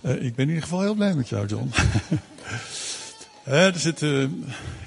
[0.00, 1.70] Uh, ik ben in ieder geval heel blij met jou, John.
[3.44, 4.30] er zit, uh, ik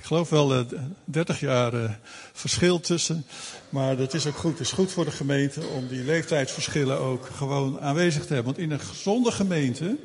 [0.01, 0.65] geloof wel,
[1.03, 1.99] 30 jaar
[2.33, 3.25] verschil tussen.
[3.69, 4.51] Maar dat is ook goed.
[4.51, 8.53] Het is goed voor de gemeente om die leeftijdsverschillen ook gewoon aanwezig te hebben.
[8.53, 9.97] Want in een gezonde gemeente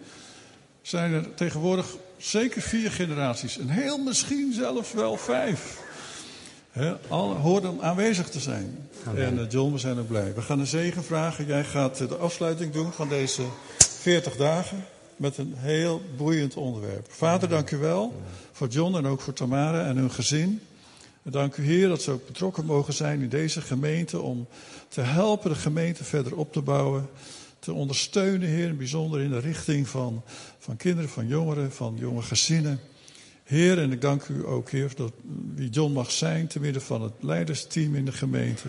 [0.82, 1.86] zijn er tegenwoordig
[2.16, 3.58] zeker vier generaties.
[3.58, 5.82] En heel misschien zelfs wel vijf.
[6.70, 8.88] He, al horen aanwezig te zijn.
[9.16, 10.34] En uh, John, we zijn ook blij.
[10.34, 11.46] We gaan een zegen vragen.
[11.46, 13.42] Jij gaat de afsluiting doen van deze
[13.78, 14.84] 40 dagen.
[15.16, 17.06] Met een heel boeiend onderwerp.
[17.12, 18.22] Vader, dank u wel
[18.52, 20.60] voor John en ook voor Tamara en hun gezin.
[21.22, 24.46] En dank u Heer dat ze ook betrokken mogen zijn in deze gemeente om
[24.88, 27.08] te helpen de gemeente verder op te bouwen.
[27.58, 30.22] Te ondersteunen, Heer, bijzonder in de richting van,
[30.58, 32.80] van kinderen, van jongeren, van jonge gezinnen.
[33.44, 35.12] Heer, en ik dank u ook, Heer, dat
[35.54, 38.68] wie John mag zijn, te midden van het leidersteam in de gemeente.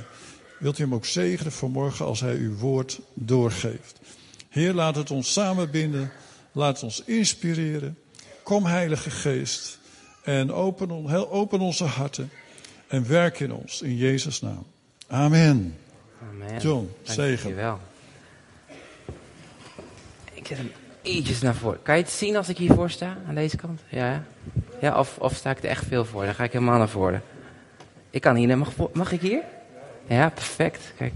[0.60, 4.00] Wilt u hem ook zegenen vanmorgen als hij uw woord doorgeeft.
[4.50, 6.12] Heer, laat het ons samenbinden.
[6.56, 7.98] Laat ons inspireren.
[8.44, 9.80] Kom, Heilige Geest.
[10.24, 10.92] En open,
[11.30, 12.32] open onze harten.
[12.88, 13.82] En werk in ons.
[13.82, 14.66] In Jezus' naam.
[15.08, 15.78] Amen.
[16.30, 16.62] Amen.
[16.62, 17.44] John, zegen.
[17.44, 17.80] Dankjewel.
[20.34, 21.82] Ik zet hem ietsjes naar voren.
[21.82, 23.18] Kan je het zien als ik hiervoor sta?
[23.28, 23.82] Aan deze kant?
[23.90, 24.24] Ja,
[24.82, 26.26] ja of, of sta ik er echt veel voor?
[26.26, 27.24] Dan ga ik helemaal naar voren.
[28.10, 28.58] Ik kan hier.
[28.58, 29.44] Mag, mag ik hier?
[30.08, 30.94] Ja, perfect.
[30.98, 31.14] Kijk.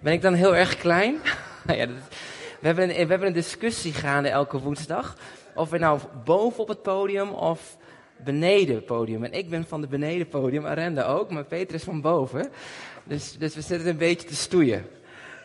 [0.00, 1.16] Ben ik dan heel erg klein?
[1.66, 1.96] ja, dat,
[2.60, 5.16] we, hebben een, we hebben een discussie gaande elke woensdag.
[5.54, 7.76] Of we nou boven op het podium of
[8.16, 9.24] beneden het podium.
[9.24, 12.50] En ik ben van de beneden podium, Arenda ook, maar Peter is van boven.
[13.04, 14.86] Dus, dus we zitten een beetje te stoeien.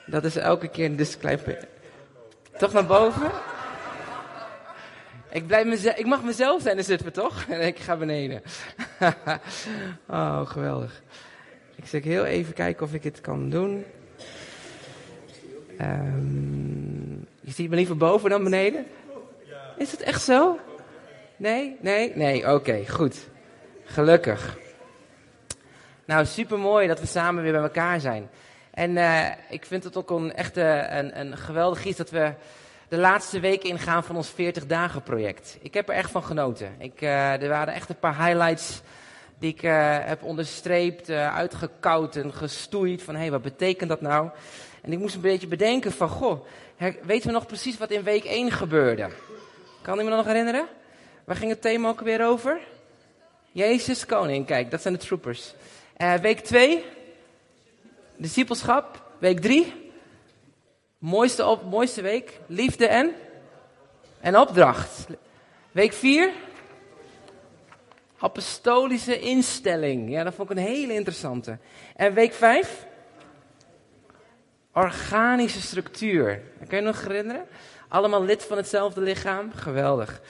[0.05, 1.67] Dat is elke keer een disclaimer.
[2.57, 3.31] Toch naar boven?
[5.29, 7.45] Ik, blijf mezelf, ik mag mezelf zijn, dan zitten we toch?
[7.49, 8.41] En ik ga beneden.
[10.07, 11.01] oh, geweldig.
[11.75, 13.85] Ik zeg heel even kijken of ik het kan doen.
[15.81, 18.85] Um, je ziet me liever boven dan beneden?
[19.77, 20.59] Is het echt zo?
[21.37, 21.77] Nee?
[21.81, 22.11] Nee?
[22.15, 23.27] Nee, oké, goed.
[23.83, 24.57] Gelukkig.
[26.05, 28.29] Nou, super mooi dat we samen weer bij elkaar zijn.
[28.71, 32.33] En uh, ik vind het ook een echt een, een geweldig iets dat we
[32.87, 35.57] de laatste weken ingaan van ons 40 dagen project.
[35.61, 36.75] Ik heb er echt van genoten.
[36.77, 38.81] Ik, uh, er waren echt een paar highlights
[39.39, 43.03] die ik uh, heb onderstreept, uitgekoud en gestoeid.
[43.03, 44.29] Van hé, hey, wat betekent dat nou?
[44.85, 46.45] En ik moest een beetje bedenken van, goh,
[47.03, 49.09] weten we nog precies wat in week 1 gebeurde?
[49.81, 50.67] Kan iemand nog herinneren?
[51.23, 52.59] Waar ging het thema ook weer over?
[53.51, 55.53] Jezus koning, kijk, dat zijn de troopers.
[55.97, 56.83] Uh, week 2,
[58.15, 59.03] discipelschap.
[59.17, 59.91] Week 3,
[60.97, 63.15] mooiste, mooiste week, liefde en,
[64.19, 65.05] en opdracht.
[65.71, 66.31] Week 4,
[68.17, 70.09] apostolische instelling.
[70.09, 71.57] Ja, dat vond ik een hele interessante.
[71.95, 72.85] En week 5,
[74.75, 76.41] organische structuur.
[76.67, 77.45] Kun je nog herinneren?
[77.87, 79.51] Allemaal lid van hetzelfde lichaam.
[79.53, 80.21] Geweldig.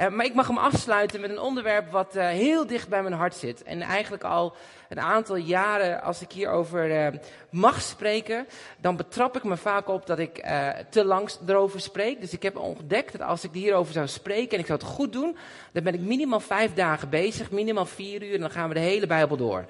[0.00, 3.14] Uh, maar ik mag hem afsluiten met een onderwerp wat uh, heel dicht bij mijn
[3.14, 3.62] hart zit.
[3.62, 4.56] En eigenlijk al
[4.88, 7.20] een aantal jaren, als ik hierover uh,
[7.50, 8.46] mag spreken,
[8.80, 10.46] dan betrap ik me vaak op dat ik
[10.88, 12.20] te lang erover spreek.
[12.20, 15.12] Dus ik heb ontdekt dat als ik hierover zou spreken en ik zou het goed
[15.12, 15.36] doen,
[15.72, 18.80] dan ben ik minimaal vijf dagen bezig, minimaal vier uur en dan gaan we de
[18.80, 19.64] hele Bijbel door.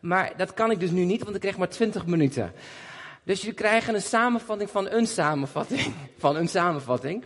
[0.00, 2.52] Maar dat kan ik dus nu niet, want ik krijg maar twintig minuten.
[3.24, 5.94] Dus jullie krijgen een samenvatting van een samenvatting.
[6.18, 7.24] Van een samenvatting.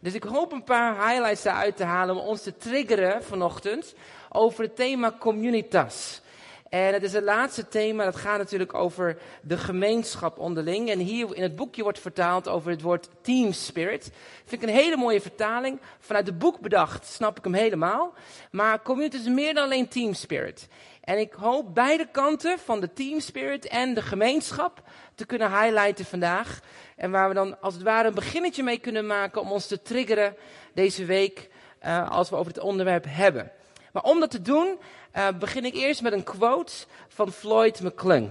[0.00, 3.94] Dus ik hoop een paar highlights eruit te halen om ons te triggeren vanochtend
[4.30, 6.22] over het thema communitas.
[6.68, 10.90] En het is het laatste thema, dat gaat natuurlijk over de gemeenschap onderling.
[10.90, 14.10] En hier in het boekje wordt vertaald over het woord team spirit.
[14.44, 15.80] Vind ik een hele mooie vertaling.
[15.98, 18.14] Vanuit het boek bedacht snap ik hem helemaal.
[18.50, 20.68] Maar community is meer dan alleen team spirit.
[21.04, 24.82] En ik hoop beide kanten van de team spirit en de gemeenschap
[25.14, 26.60] te kunnen highlighten vandaag.
[26.96, 29.82] En waar we dan als het ware een beginnetje mee kunnen maken om ons te
[29.82, 30.36] triggeren
[30.74, 31.50] deze week
[31.86, 33.50] uh, als we over het onderwerp hebben.
[33.92, 34.78] Maar om dat te doen
[35.16, 36.72] uh, begin ik eerst met een quote
[37.08, 38.30] van Floyd McClung.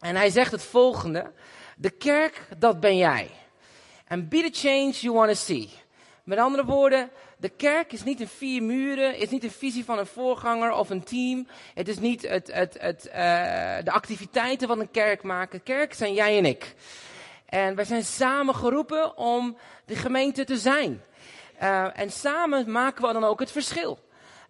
[0.00, 1.32] En hij zegt het volgende.
[1.76, 3.30] De kerk, dat ben jij.
[4.08, 5.70] And be the change you want to see.
[6.24, 7.10] Met andere woorden,
[7.42, 10.90] de kerk is niet een vier muren, is niet een visie van een voorganger of
[10.90, 11.46] een team.
[11.74, 13.12] Het is niet het, het, het, uh,
[13.84, 15.62] de activiteiten van een kerk maken.
[15.62, 16.74] Kerk zijn jij en ik.
[17.46, 21.02] En wij zijn samen geroepen om de gemeente te zijn.
[21.62, 23.98] Uh, en samen maken we dan ook het verschil.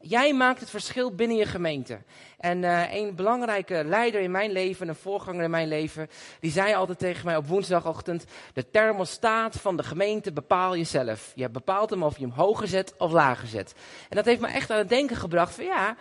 [0.02, 1.98] Jij maakt het verschil binnen je gemeente.
[2.38, 6.08] En uh, een belangrijke leider in mijn leven, een voorganger in mijn leven,
[6.40, 11.32] die zei altijd tegen mij op woensdagochtend: De thermostaat van de gemeente bepaal je zelf.
[11.34, 13.74] Je bepaalt hem of je hem hoger zet of lager zet.
[14.08, 15.96] En dat heeft me echt aan het denken gebracht: van ja,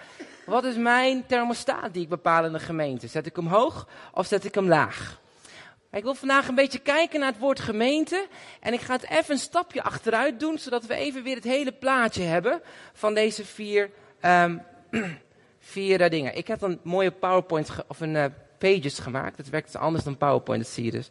[0.46, 3.08] wat is mijn thermostaat die ik bepaal in de gemeente?
[3.08, 5.20] Zet ik hem hoog of zet ik hem laag?
[5.92, 8.28] Ik wil vandaag een beetje kijken naar het woord gemeente.
[8.60, 11.72] En ik ga het even een stapje achteruit doen, zodat we even weer het hele
[11.72, 12.62] plaatje hebben
[12.94, 13.90] van deze vier,
[14.26, 14.62] um,
[15.60, 16.38] vier uh, dingen.
[16.38, 18.26] Ik heb een mooie PowerPoint of een uh,
[18.58, 19.38] pages gemaakt.
[19.38, 21.08] Het werkt anders dan PowerPoint, dat zie je dus.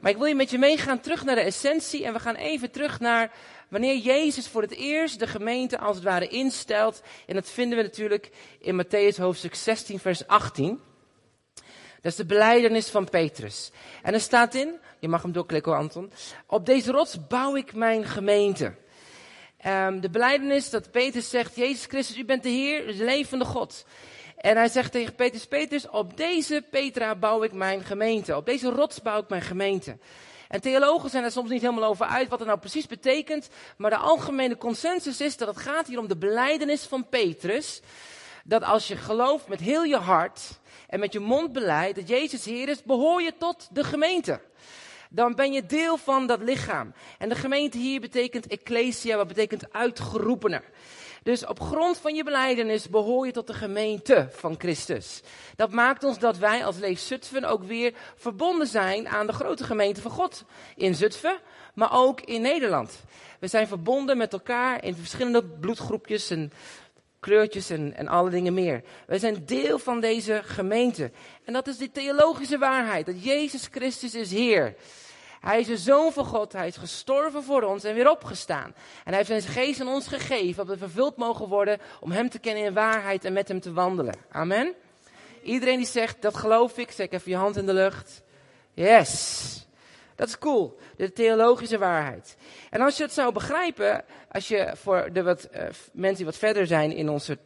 [0.00, 2.04] Maar ik wil je met je meegaan terug naar de essentie.
[2.04, 3.30] En we gaan even terug naar
[3.68, 7.02] wanneer Jezus voor het eerst de gemeente als het ware instelt.
[7.26, 10.80] En dat vinden we natuurlijk in Matthäus hoofdstuk 16, vers 18.
[12.02, 13.70] Dat is de beleidenis van Petrus.
[14.02, 16.12] En er staat in, je mag hem doorklikken Anton.
[16.46, 18.74] Op deze rots bouw ik mijn gemeente.
[19.66, 23.84] Um, de beleidenis dat Petrus zegt, Jezus Christus, u bent de Heer, de levende God.
[24.36, 28.36] En hij zegt tegen Petrus, Petrus, op deze Petra bouw ik mijn gemeente.
[28.36, 29.96] Op deze rots bouw ik mijn gemeente.
[30.48, 33.48] En theologen zijn er soms niet helemaal over uit wat het nou precies betekent.
[33.76, 37.80] Maar de algemene consensus is dat het gaat hier om de beleidenis van Petrus.
[38.44, 40.60] Dat als je gelooft met heel je hart
[40.92, 44.40] en met je mond beleidt dat Jezus Heer is, behoor je tot de gemeente.
[45.10, 46.94] Dan ben je deel van dat lichaam.
[47.18, 50.62] En de gemeente hier betekent ecclesia, wat betekent uitgeroepene.
[51.22, 55.22] Dus op grond van je beleidenis behoor je tot de gemeente van Christus.
[55.56, 59.64] Dat maakt ons dat wij als Leef Zutphen ook weer verbonden zijn aan de grote
[59.64, 60.44] gemeente van God.
[60.76, 61.38] In Zutphen,
[61.74, 63.02] maar ook in Nederland.
[63.38, 66.52] We zijn verbonden met elkaar in verschillende bloedgroepjes en
[67.22, 68.82] kleurtjes en, en alle dingen meer.
[69.06, 71.10] Wij zijn deel van deze gemeente.
[71.44, 74.74] En dat is die theologische waarheid, dat Jezus Christus is Heer.
[75.40, 78.74] Hij is de Zoon van God, hij is gestorven voor ons en weer opgestaan.
[79.04, 82.28] En hij heeft zijn geest aan ons gegeven, dat we vervuld mogen worden om hem
[82.28, 84.14] te kennen in waarheid en met hem te wandelen.
[84.30, 84.74] Amen.
[85.42, 88.22] Iedereen die zegt, dat geloof ik, zeg even je hand in de lucht.
[88.74, 89.66] Yes.
[90.14, 92.36] Dat is cool, de theologische waarheid.
[92.70, 95.62] En als je het zou begrijpen, als je voor de wat, uh,
[95.92, 97.38] mensen die wat verder zijn in, onze,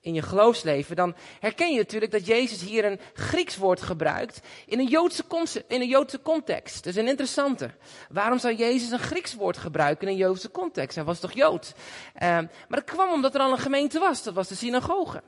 [0.00, 4.78] in je geloofsleven, dan herken je natuurlijk dat Jezus hier een Grieks woord gebruikt in
[4.78, 5.24] een Joodse,
[5.68, 6.84] in een Joodse context.
[6.84, 7.70] Dat is een interessante.
[8.10, 10.96] Waarom zou Jezus een Grieks woord gebruiken in een Joodse context?
[10.96, 11.72] Hij was toch Jood?
[12.14, 15.22] Uh, maar dat kwam omdat er al een gemeente was, dat was de synagoge.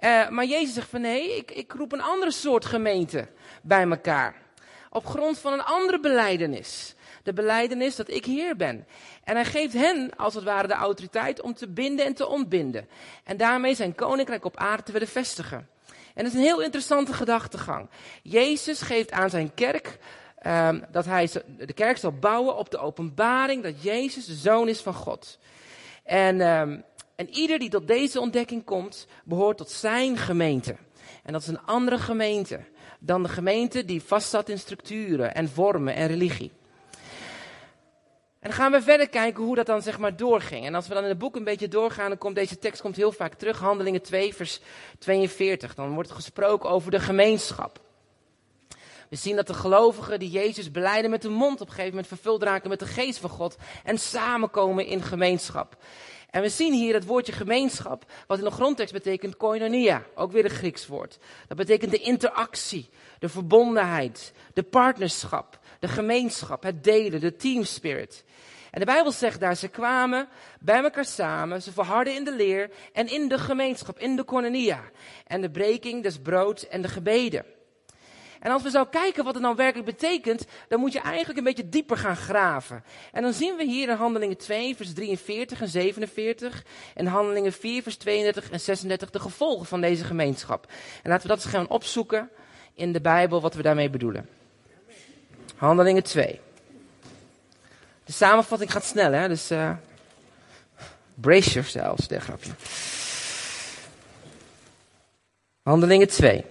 [0.00, 3.28] Uh, maar Jezus zegt van nee, ik, ik roep een andere soort gemeente
[3.62, 4.34] bij elkaar
[4.90, 6.94] op grond van een andere beleidenis.
[7.22, 8.86] De beleidenis dat ik Heer ben.
[9.24, 12.88] En hij geeft hen, als het ware, de autoriteit om te binden en te ontbinden.
[13.24, 15.68] En daarmee zijn koninkrijk op aarde te willen vestigen.
[16.14, 17.88] En dat is een heel interessante gedachtegang.
[18.22, 19.98] Jezus geeft aan zijn kerk
[20.46, 21.28] um, dat hij
[21.58, 25.38] de kerk zal bouwen op de openbaring dat Jezus de zoon is van God.
[26.04, 26.84] En, um,
[27.16, 30.76] en ieder die tot deze ontdekking komt, behoort tot zijn gemeente.
[31.22, 32.60] En dat is een andere gemeente
[33.00, 36.50] dan de gemeente die vastzat in structuren en vormen en religie.
[38.40, 40.66] En dan gaan we verder kijken hoe dat dan zeg maar doorging.
[40.66, 42.96] En als we dan in het boek een beetje doorgaan, dan komt deze tekst komt
[42.96, 43.58] heel vaak terug.
[43.58, 44.60] Handelingen 2 vers
[44.98, 45.74] 42.
[45.74, 47.80] Dan wordt gesproken over de gemeenschap.
[49.08, 52.06] We zien dat de gelovigen die Jezus beleiden met de mond op een gegeven moment
[52.06, 53.56] vervuld raken met de geest van God.
[53.84, 55.76] En samenkomen in gemeenschap.
[56.30, 60.44] En we zien hier het woordje gemeenschap, wat in de grondtekst betekent koinonia, ook weer
[60.44, 61.18] een Grieks woord.
[61.48, 62.88] Dat betekent de interactie,
[63.18, 68.24] de verbondenheid, de partnerschap, de gemeenschap, het delen, de team spirit.
[68.70, 70.28] En de Bijbel zegt daar, ze kwamen
[70.60, 74.80] bij elkaar samen, ze verharden in de leer en in de gemeenschap, in de koinonia.
[75.26, 77.44] En de breking des broods en de gebeden.
[78.40, 81.44] En als we zo kijken wat het nou werkelijk betekent, dan moet je eigenlijk een
[81.44, 82.84] beetje dieper gaan graven.
[83.12, 86.64] En dan zien we hier in Handelingen 2, vers 43 en 47,
[86.94, 90.66] en Handelingen 4, vers 32 en 36 de gevolgen van deze gemeenschap.
[91.02, 92.30] En laten we dat eens gaan opzoeken
[92.74, 94.28] in de Bijbel, wat we daarmee bedoelen.
[95.56, 96.40] Handelingen 2.
[98.04, 99.28] De samenvatting gaat snel, hè?
[99.28, 99.70] Dus uh,
[101.14, 102.50] brace yourselves, daar grapje.
[105.62, 106.44] Handelingen 2.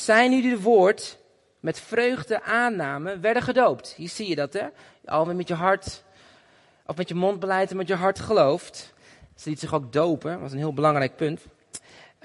[0.00, 1.18] Zij nu die woord
[1.60, 3.94] met vreugde aannamen, werden gedoopt.
[3.96, 4.66] Hier zie je dat, hè?
[5.04, 6.02] Al met je hart,
[6.86, 8.94] of met je mond beleid en met je hart gelooft.
[9.34, 11.40] Ze liet zich ook dopen, dat was een heel belangrijk punt.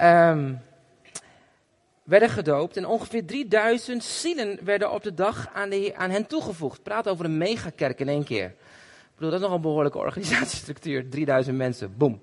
[0.01, 0.62] Um,
[2.03, 6.84] werden gedoopt en ongeveer 3000 zielen werden op de dag aan, de, aan hen toegevoegd.
[6.84, 8.46] Praat over een megakerk in één keer.
[8.46, 11.10] Ik bedoel, dat is nog een behoorlijke organisatiestructuur.
[11.10, 12.22] 3000 mensen, boom.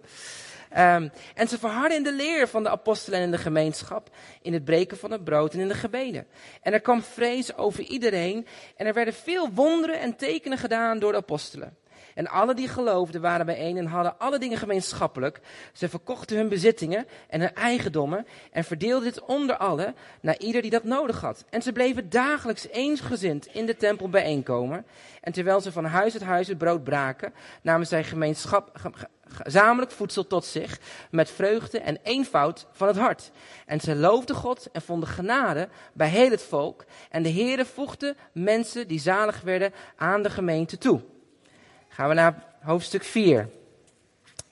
[0.79, 4.11] Um, en ze verharden in de leer van de apostelen en in de gemeenschap,
[4.43, 6.26] in het breken van het brood en in de gebeden.
[6.62, 11.12] En er kwam vrees over iedereen en er werden veel wonderen en tekenen gedaan door
[11.12, 11.76] de apostelen.
[12.14, 15.41] En alle die geloofden waren bijeen en hadden alle dingen gemeenschappelijk.
[15.73, 20.71] Ze verkochten hun bezittingen en hun eigendommen en verdeelden dit onder allen naar ieder die
[20.71, 21.45] dat nodig had.
[21.50, 24.87] En ze bleven dagelijks eensgezind in de tempel bijeenkomen.
[25.21, 28.71] En terwijl ze van huis tot huis het brood braken, namen zij gemeenschap,
[29.35, 30.79] gezamenlijk voedsel tot zich
[31.11, 33.31] met vreugde en eenvoud van het hart.
[33.67, 36.85] En ze loofden God en vonden genade bij heel het volk.
[37.11, 41.01] En de Heere voegde mensen die zalig werden aan de gemeente toe.
[41.89, 43.49] Gaan we naar hoofdstuk 4.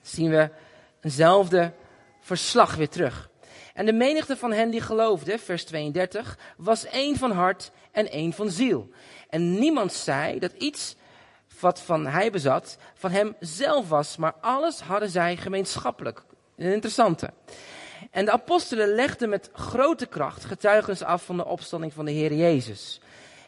[0.01, 0.49] Zien we
[1.01, 1.73] eenzelfde
[2.19, 3.29] verslag weer terug.
[3.73, 8.33] En de menigte van hen die geloofden, vers 32, was één van hart en één
[8.33, 8.89] van ziel.
[9.29, 10.95] En niemand zei dat iets
[11.61, 16.23] wat van hij bezat, van hem zelf was, maar alles hadden zij gemeenschappelijk.
[16.57, 17.29] Een interessante.
[18.11, 22.33] En de apostelen legden met grote kracht getuigenis af van de opstanding van de Heer
[22.33, 23.01] Jezus.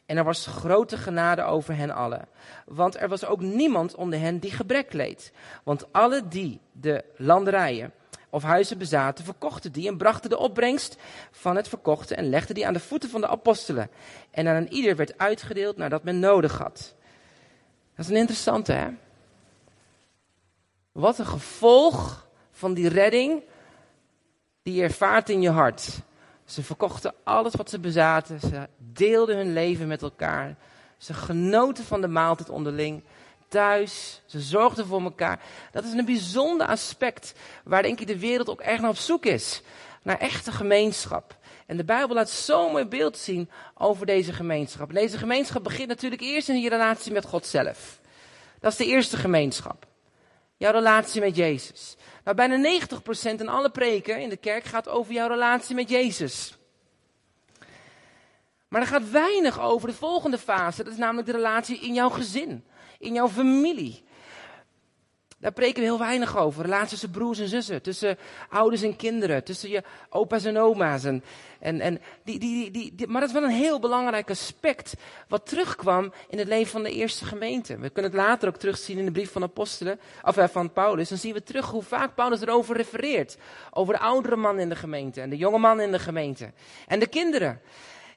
[0.05, 2.27] En er was grote genade over hen allen.
[2.65, 5.32] Want er was ook niemand onder hen die gebrek leed.
[5.63, 7.93] Want alle die de landerijen
[8.29, 10.98] of huizen bezaten, verkochten die en brachten de opbrengst
[11.32, 13.89] van het verkochte en legden die aan de voeten van de apostelen.
[14.32, 16.96] En aan ieder werd uitgedeeld nadat men nodig had.
[17.96, 18.90] Dat is een interessante, hè?
[20.92, 23.44] Wat een gevolg van die redding
[24.64, 26.00] die je ervaart in je hart.
[26.46, 28.40] Ze verkochten alles wat ze bezaten.
[28.40, 30.56] Ze deelden hun leven met elkaar.
[30.98, 33.04] Ze genoten van de maaltijd onderling.
[33.48, 34.22] Thuis.
[34.26, 35.40] Ze zorgden voor elkaar.
[35.72, 37.34] Dat is een bijzonder aspect
[37.64, 39.62] waar denk ik de wereld ook echt naar op zoek is.
[40.02, 41.38] Naar echte gemeenschap.
[41.67, 44.89] En de Bijbel laat zo'n mooi beeld zien over deze gemeenschap.
[44.89, 48.00] En deze gemeenschap begint natuurlijk eerst in je relatie met God zelf.
[48.60, 49.86] Dat is de eerste gemeenschap.
[50.58, 51.96] Jouw relatie met Jezus.
[52.24, 56.58] Nou, bijna 90% in alle preken in de kerk gaat over jouw relatie met Jezus.
[58.67, 60.84] Maar er gaat weinig over de volgende fase.
[60.84, 62.63] Dat is namelijk de relatie in jouw gezin,
[63.00, 64.02] in jouw familie.
[65.44, 66.64] Daar preken we heel weinig over.
[66.64, 68.18] Relaties tussen broers en zussen, tussen
[68.50, 71.04] ouders en kinderen, tussen je opa's en oma's.
[71.04, 71.24] En,
[71.60, 74.94] en, en die, die, die, die, maar dat is wel een heel belangrijk aspect
[75.28, 77.78] wat terugkwam in het leven van de eerste gemeente.
[77.78, 81.10] We kunnen het later ook terugzien in de brief van apostelen, of eh, van Paulus.
[81.10, 83.38] Dan zien we terug hoe vaak Paulus erover refereert.
[83.72, 86.52] Over de oudere man in de gemeente en de jonge man in de gemeente.
[86.88, 87.62] En de kinderen.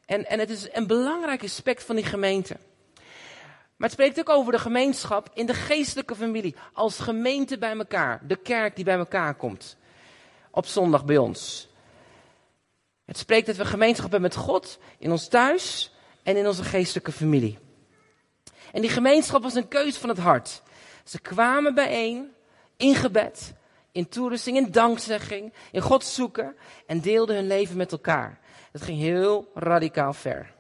[0.05, 2.57] En, en het is een belangrijk aspect van die gemeente.
[3.77, 6.55] Maar het spreekt ook over de gemeenschap in de geestelijke familie.
[6.73, 8.21] Als gemeente bij elkaar.
[8.27, 9.77] De kerk die bij elkaar komt.
[10.51, 11.69] Op zondag bij ons.
[13.05, 17.13] Het spreekt dat we gemeenschap hebben met God in ons thuis en in onze geestelijke
[17.13, 17.59] familie.
[18.73, 20.63] En die gemeenschap was een keus van het hart.
[21.05, 22.33] Ze kwamen bijeen
[22.77, 23.55] in gebed,
[23.93, 26.57] in toerusting, in dankzegging, in God zoeken
[26.87, 28.39] en deelden hun leven met elkaar.
[28.73, 30.55] Dat ging heel radicaal ver.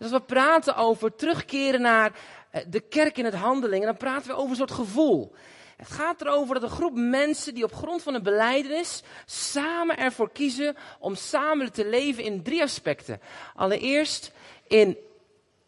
[0.00, 2.12] Dus als we praten over terugkeren naar
[2.50, 5.34] eh, de kerk in het handeling, dan praten we over een soort gevoel.
[5.76, 10.30] Het gaat erover dat een groep mensen die op grond van een beleidenis samen ervoor
[10.30, 13.20] kiezen om samen te leven in drie aspecten.
[13.54, 14.32] Allereerst
[14.66, 14.96] in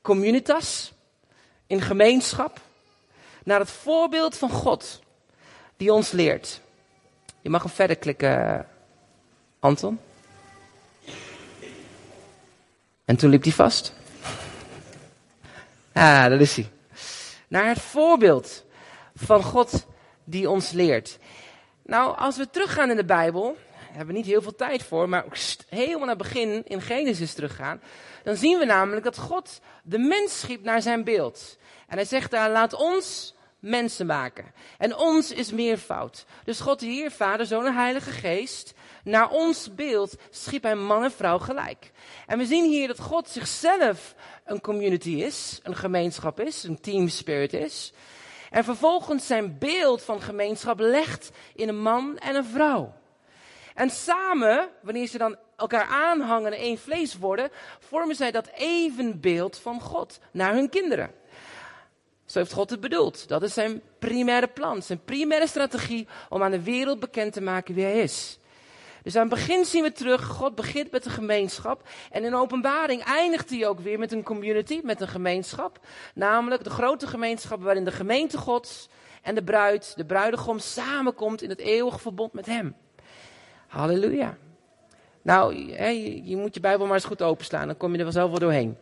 [0.02, 0.92] communitas,
[1.66, 2.60] in gemeenschap,
[3.44, 5.00] naar het voorbeeld van God
[5.76, 6.60] die ons leert.
[7.40, 8.68] Je mag hem verder klikken,
[9.58, 10.00] Anton.
[13.04, 14.00] En toen liep hij vast.
[15.92, 16.70] Ah, dat is hij.
[17.48, 18.64] Naar het voorbeeld
[19.14, 19.86] van God
[20.24, 21.18] die ons leert.
[21.84, 23.56] Nou, als we teruggaan in de Bijbel,
[23.90, 25.24] hebben we niet heel veel tijd voor, maar
[25.68, 27.80] helemaal naar het begin in Genesis teruggaan,
[28.22, 31.58] dan zien we namelijk dat God de mens schiep naar zijn beeld.
[31.88, 34.44] En hij zegt daar, laat ons mensen maken.
[34.78, 36.24] En ons is meervoud.
[36.44, 41.12] Dus God hier, Vader, Zoon en Heilige Geest, naar ons beeld schiep hij man en
[41.12, 41.90] vrouw gelijk.
[42.26, 47.08] En we zien hier dat God zichzelf een community is, een gemeenschap is, een team
[47.08, 47.92] spirit is.
[48.50, 52.94] En vervolgens zijn beeld van gemeenschap legt in een man en een vrouw.
[53.74, 59.58] En samen, wanneer ze dan elkaar aanhangen en één vlees worden, vormen zij dat evenbeeld
[59.58, 61.10] van God naar hun kinderen.
[62.24, 63.28] Zo heeft God het bedoeld.
[63.28, 67.74] Dat is zijn primaire plan, zijn primaire strategie om aan de wereld bekend te maken
[67.74, 68.38] wie hij is.
[69.02, 71.88] Dus aan het begin zien we terug, God begint met een gemeenschap.
[72.10, 75.78] En in openbaring eindigt hij ook weer met een community, met een gemeenschap.
[76.14, 78.88] Namelijk de grote gemeenschap waarin de gemeente Gods
[79.22, 82.76] en de bruid, de bruidegom, samenkomt in het eeuwige verbond met hem.
[83.66, 84.36] Halleluja.
[85.22, 88.30] Nou, je, je moet je Bijbel maar eens goed openslaan, dan kom je er vanzelf
[88.30, 88.76] wel doorheen.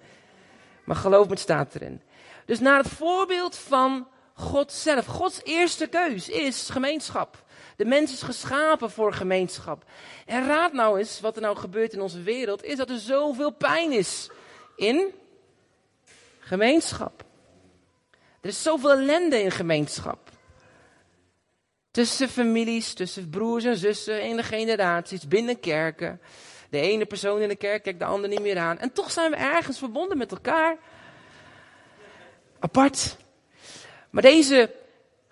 [0.84, 2.00] Maar geloof me, het staat erin.
[2.44, 5.06] Dus naar het voorbeeld van God zelf.
[5.06, 7.44] Gods eerste keus is gemeenschap.
[7.80, 9.84] De mens is geschapen voor gemeenschap.
[10.26, 13.50] En raad nou eens wat er nou gebeurt in onze wereld, is dat er zoveel
[13.50, 14.30] pijn is
[14.76, 15.14] in
[16.38, 17.24] gemeenschap.
[18.40, 20.30] Er is zoveel ellende in gemeenschap.
[21.90, 26.20] Tussen families, tussen broers en zussen, in de generaties, binnen kerken.
[26.70, 28.78] De ene persoon in de kerk kijkt de ander niet meer aan.
[28.78, 30.78] En toch zijn we ergens verbonden met elkaar.
[32.58, 33.16] Apart.
[34.10, 34.79] Maar deze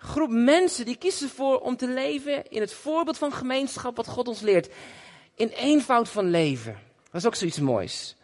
[0.09, 4.27] groep mensen die kiezen ervoor om te leven in het voorbeeld van gemeenschap wat God
[4.27, 4.69] ons leert.
[5.35, 6.77] In eenvoud van leven.
[7.11, 8.15] Dat is ook zoiets moois.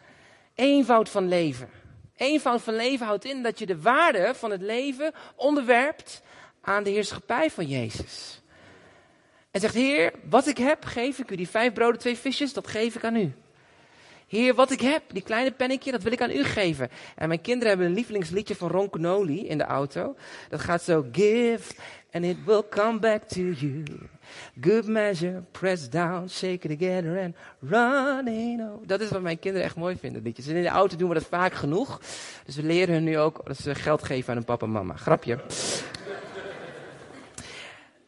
[0.54, 1.68] Eenvoud van leven.
[2.16, 6.22] Eenvoud van leven houdt in dat je de waarde van het leven onderwerpt
[6.60, 8.40] aan de heerschappij van Jezus.
[9.50, 11.36] En zegt, Heer, wat ik heb, geef ik u.
[11.36, 13.34] Die vijf broden, twee visjes, dat geef ik aan u.
[14.26, 16.88] Heer, wat ik heb, die kleine pennetje, dat wil ik aan u geven.
[17.14, 20.16] En mijn kinderen hebben een lievelingsliedje van Ron Canoli in de auto.
[20.48, 21.74] Dat gaat zo, give
[22.12, 23.84] and it will come back to you.
[24.60, 28.86] Good measure, press down, shake it together and over.
[28.86, 30.46] Dat is wat mijn kinderen echt mooi vinden, liedjes.
[30.46, 32.00] In de auto doen we dat vaak genoeg.
[32.44, 34.96] Dus we leren hun nu ook dat ze geld geven aan hun papa en mama.
[34.96, 35.38] Grapje.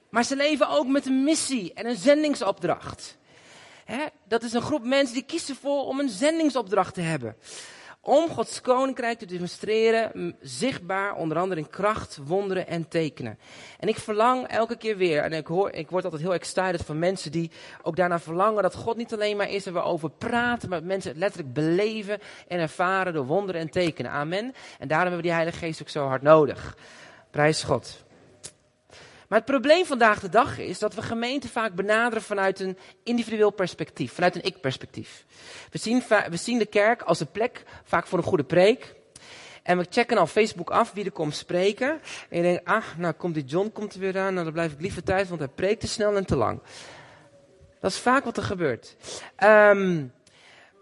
[0.08, 3.18] Maar ze leven ook met een missie en een zendingsopdracht.
[4.28, 7.36] Dat is een groep mensen die kiezen ervoor om een zendingsopdracht te hebben.
[8.00, 13.38] Om Gods koninkrijk te demonstreren, zichtbaar, onder andere in kracht, wonderen en tekenen.
[13.78, 16.98] En ik verlang elke keer weer, en ik, hoor, ik word altijd heel excited van
[16.98, 17.50] mensen die
[17.82, 21.10] ook daarna verlangen dat God niet alleen maar is en we over praten, maar mensen
[21.10, 22.18] het letterlijk beleven
[22.48, 24.10] en ervaren door wonderen en tekenen.
[24.10, 24.54] Amen.
[24.78, 26.76] En daarom hebben we die Heilige Geest ook zo hard nodig.
[27.30, 28.06] Prijs God.
[29.28, 33.50] Maar het probleem vandaag de dag is dat we gemeenten vaak benaderen vanuit een individueel
[33.50, 35.24] perspectief, vanuit een ik-perspectief.
[35.70, 38.94] We zien, we zien de kerk als een plek, vaak voor een goede preek.
[39.62, 42.00] En we checken al Facebook af wie er komt spreken.
[42.28, 44.72] En je denkt, ah, nou komt die John komt er weer aan, nou dan blijf
[44.72, 46.60] ik liever thuis, want hij preekt te snel en te lang.
[47.80, 48.96] Dat is vaak wat er gebeurt.
[49.44, 50.12] Um,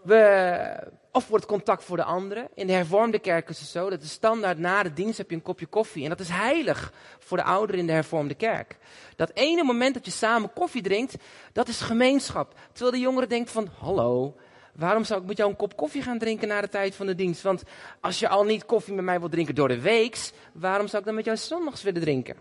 [0.03, 2.47] we, of wordt contact voor de anderen.
[2.53, 5.35] In de hervormde kerk is het zo dat de standaard na de dienst heb je
[5.35, 6.03] een kopje koffie.
[6.03, 8.77] En dat is heilig voor de ouderen in de hervormde kerk.
[9.15, 11.15] Dat ene moment dat je samen koffie drinkt,
[11.53, 12.53] dat is gemeenschap.
[12.71, 14.35] Terwijl de jongere denkt van, hallo,
[14.73, 17.15] waarom zou ik met jou een kop koffie gaan drinken na de tijd van de
[17.15, 17.41] dienst?
[17.41, 17.63] Want
[18.01, 21.07] als je al niet koffie met mij wilt drinken door de weeks, waarom zou ik
[21.07, 22.35] dan met jou zondags willen drinken?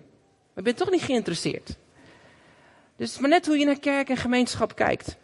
[0.57, 1.77] Ik ben toch niet geïnteresseerd.
[2.97, 5.17] Dus maar net hoe je naar kerk en gemeenschap kijkt.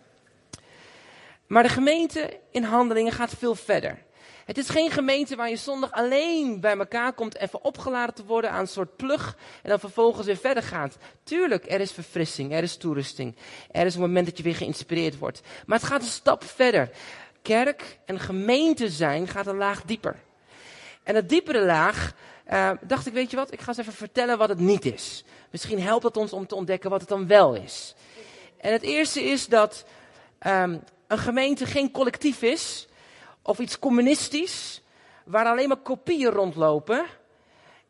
[1.52, 3.99] Maar de gemeente in handelingen gaat veel verder.
[4.44, 8.50] Het is geen gemeente waar je zondag alleen bij elkaar komt even opgeladen te worden
[8.50, 10.96] aan een soort plug en dan vervolgens weer verder gaat.
[11.24, 13.37] Tuurlijk, er is verfrissing, er is toerusting,
[13.70, 15.40] er is een moment dat je weer geïnspireerd wordt.
[15.66, 16.90] Maar het gaat een stap verder.
[17.42, 20.16] Kerk en gemeente zijn gaat een laag dieper.
[21.03, 22.14] En dat diepere laag,
[22.53, 25.24] uh, dacht ik, weet je wat, ik ga eens even vertellen wat het niet is.
[25.50, 27.94] Misschien helpt het ons om te ontdekken wat het dan wel is.
[28.61, 29.85] En het eerste is dat
[30.46, 32.88] um, een gemeente geen collectief is,
[33.42, 34.83] of iets communistisch,
[35.25, 37.05] waar alleen maar kopieën rondlopen.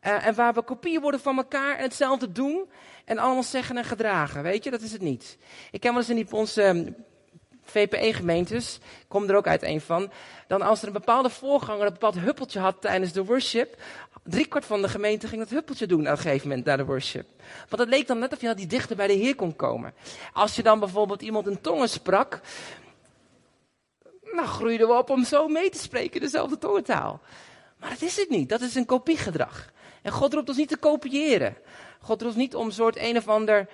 [0.05, 2.69] Uh, en waar we kopieën worden van elkaar en hetzelfde doen.
[3.05, 4.43] En allemaal zeggen en gedragen.
[4.43, 5.37] Weet je, dat is het niet.
[5.71, 6.91] Ik ken wel eens in die, onze ehm,
[7.63, 10.11] VPE-gemeentes, ik kom er ook uit een van.
[10.47, 13.81] Dan als er een bepaalde voorganger een bepaald huppeltje had tijdens de worship.
[14.23, 17.25] Driekwart van de gemeente ging dat huppeltje doen op een gegeven moment naar de worship.
[17.69, 19.93] Want het leek dan net of je die dichter bij de Heer kon komen.
[20.33, 22.41] Als je dan bijvoorbeeld iemand in tongen sprak,
[24.33, 27.21] nou groeiden we op om zo mee te spreken, dezelfde tongentaal.
[27.79, 28.49] Maar dat is het niet.
[28.49, 29.71] Dat is een kopiegedrag.
[30.01, 31.57] En God roept ons niet te kopiëren.
[31.99, 33.67] God roept ons niet om een soort een of ander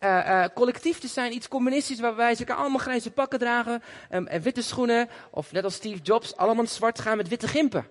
[0.00, 4.42] uh, uh, collectief te zijn, iets communistisch, waarbij ze allemaal grijze pakken dragen um, en
[4.42, 5.08] witte schoenen.
[5.30, 7.86] Of net als Steve Jobs, allemaal zwart gaan met witte gimpen.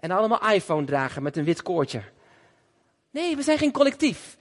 [0.00, 2.02] En allemaal iPhone dragen met een wit koordje.
[3.10, 4.36] Nee, we zijn geen collectief.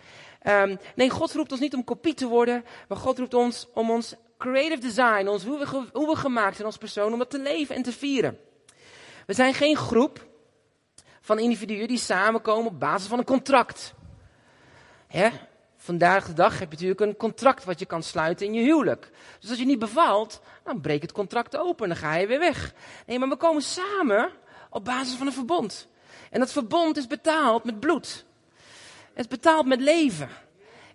[0.47, 3.91] Um, nee, God roept ons niet om kopie te worden, maar God roept ons om
[3.91, 7.39] ons creative design, ons, hoe, we, hoe we gemaakt zijn als persoon, om dat te
[7.39, 8.37] leven en te vieren.
[9.25, 10.27] We zijn geen groep
[11.21, 13.93] van individuen die samenkomen op basis van een contract.
[15.07, 15.29] Hè?
[15.77, 19.11] Vandaag de dag heb je natuurlijk een contract wat je kan sluiten in je huwelijk.
[19.39, 22.39] Dus als je niet bevalt, dan breek het contract open en dan ga je weer
[22.39, 22.73] weg.
[23.05, 24.31] Nee, maar we komen samen
[24.69, 25.87] op basis van een verbond.
[26.29, 28.25] En dat verbond is betaald met bloed.
[29.13, 30.29] Het is betaald met leven.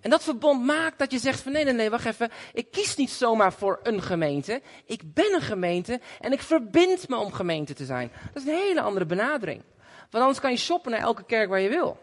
[0.07, 2.31] En dat verbond maakt dat je zegt van nee, nee, nee, wacht even.
[2.53, 4.62] Ik kies niet zomaar voor een gemeente.
[4.85, 8.12] Ik ben een gemeente en ik verbind me om gemeente te zijn.
[8.33, 9.62] Dat is een hele andere benadering.
[10.11, 11.99] Want anders kan je shoppen naar elke kerk waar je wil.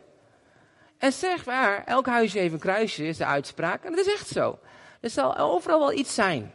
[0.97, 3.83] En zeg waar, elk huisje heeft een kruisje, is de uitspraak.
[3.83, 4.59] En dat is echt zo.
[5.01, 6.53] Er zal overal wel iets zijn.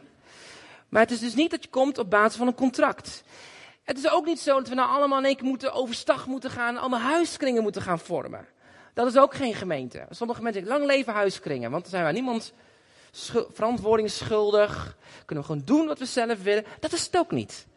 [0.89, 3.23] Maar het is dus niet dat je komt op basis van een contract.
[3.83, 6.49] Het is ook niet zo dat we nou allemaal in één keer moeten overstag moeten
[6.49, 8.47] gaan, allemaal huiskringen moeten gaan vormen.
[8.93, 10.05] Dat is ook geen gemeente.
[10.09, 12.53] Sommige mensen lang leven huiskringen, want dan zijn wij niemand
[13.53, 14.97] verantwoording schuldig.
[15.25, 16.65] Kunnen we gewoon doen wat we zelf willen.
[16.79, 17.67] Dat is het ook niet.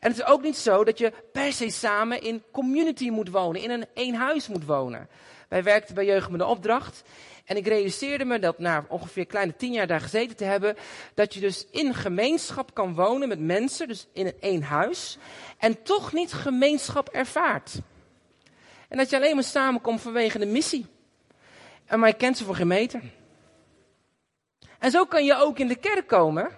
[0.00, 3.62] En het is ook niet zo dat je per se samen in community moet wonen,
[3.62, 5.08] in een één huis moet wonen.
[5.48, 7.02] Wij werkten bij Jeugd met een opdracht.
[7.44, 10.76] En ik realiseerde me dat na ongeveer kleine tien jaar daar gezeten te hebben,
[11.14, 15.18] dat je dus in gemeenschap kan wonen met mensen, dus in een één huis,
[15.58, 17.80] en toch niet gemeenschap ervaart.
[18.90, 20.86] En dat je alleen maar samenkomt vanwege de missie.
[21.84, 23.00] En maar je kent ze voor meter.
[24.78, 26.50] En zo kan je ook in de kerk komen.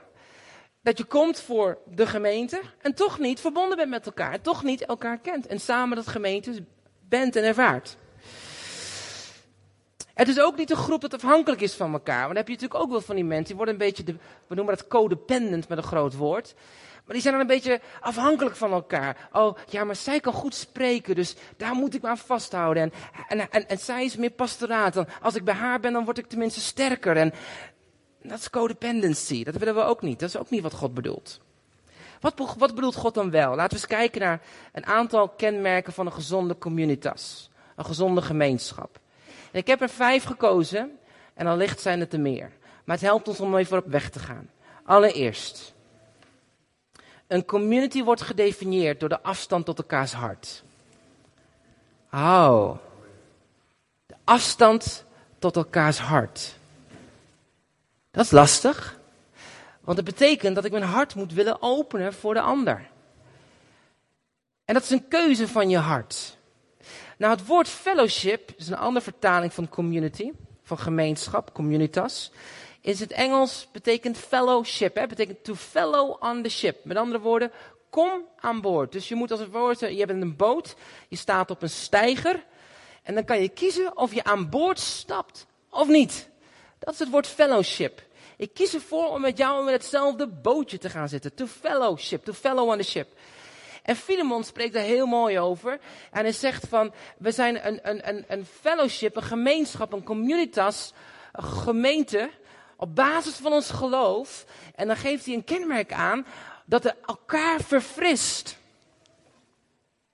[0.80, 4.40] Dat je komt voor de gemeente en toch niet verbonden bent met elkaar.
[4.40, 5.46] Toch niet elkaar kent.
[5.46, 6.64] En samen dat gemeente
[7.08, 7.96] bent en ervaart.
[10.14, 12.20] Het is ook niet een groep dat afhankelijk is van elkaar.
[12.20, 13.46] Want dan heb je natuurlijk ook wel van die mensen.
[13.46, 14.16] Die worden een beetje, de,
[14.46, 16.54] we noemen dat codependent met een groot woord.
[17.04, 19.28] Maar die zijn dan een beetje afhankelijk van elkaar.
[19.32, 22.82] Oh, ja, maar zij kan goed spreken, dus daar moet ik me aan vasthouden.
[22.82, 22.92] En,
[23.28, 24.94] en, en, en zij is meer pastoraat.
[24.94, 27.16] Dan, als ik bij haar ben, dan word ik tenminste sterker.
[27.16, 27.32] En
[28.22, 29.44] dat is codependency.
[29.44, 30.20] Dat willen we ook niet.
[30.20, 31.40] Dat is ook niet wat God bedoelt.
[32.20, 33.54] Wat, wat bedoelt God dan wel?
[33.54, 34.40] Laten we eens kijken naar
[34.72, 37.50] een aantal kenmerken van een gezonde communitas.
[37.76, 38.98] Een gezonde gemeenschap.
[39.50, 40.98] En ik heb er vijf gekozen.
[41.34, 42.50] En allicht zijn het er meer.
[42.84, 44.50] Maar het helpt ons om even op weg te gaan.
[44.84, 45.71] Allereerst.
[47.32, 50.62] Een community wordt gedefinieerd door de afstand tot elkaars hart.
[52.10, 52.76] Oh.
[54.06, 55.04] De afstand
[55.38, 56.54] tot elkaars hart.
[58.10, 58.98] Dat is lastig.
[59.80, 62.90] Want het betekent dat ik mijn hart moet willen openen voor de ander.
[64.64, 66.36] En dat is een keuze van je hart.
[67.16, 72.30] Nou, het woord fellowship is een andere vertaling van community, van gemeenschap, communitas.
[72.82, 75.06] In het Engels betekent fellowship, hè?
[75.06, 76.84] betekent to fellow on the ship.
[76.84, 77.52] Met andere woorden,
[77.90, 78.92] kom aan boord.
[78.92, 80.74] Dus je moet als het woord, je hebt een boot,
[81.08, 82.44] je staat op een steiger.
[83.02, 86.28] En dan kan je kiezen of je aan boord stapt of niet.
[86.78, 88.02] Dat is het woord fellowship.
[88.36, 91.34] Ik kies ervoor om met jou in hetzelfde bootje te gaan zitten.
[91.34, 93.08] To fellowship, to fellow on the ship.
[93.82, 95.78] En Filemon spreekt daar heel mooi over.
[96.10, 100.92] En hij zegt van, we zijn een, een, een, een fellowship, een gemeenschap, een communitas,
[101.32, 102.30] een gemeente,
[102.82, 104.44] op basis van ons geloof.
[104.74, 106.26] En dan geeft hij een kenmerk aan,
[106.64, 108.58] dat het elkaar verfrist.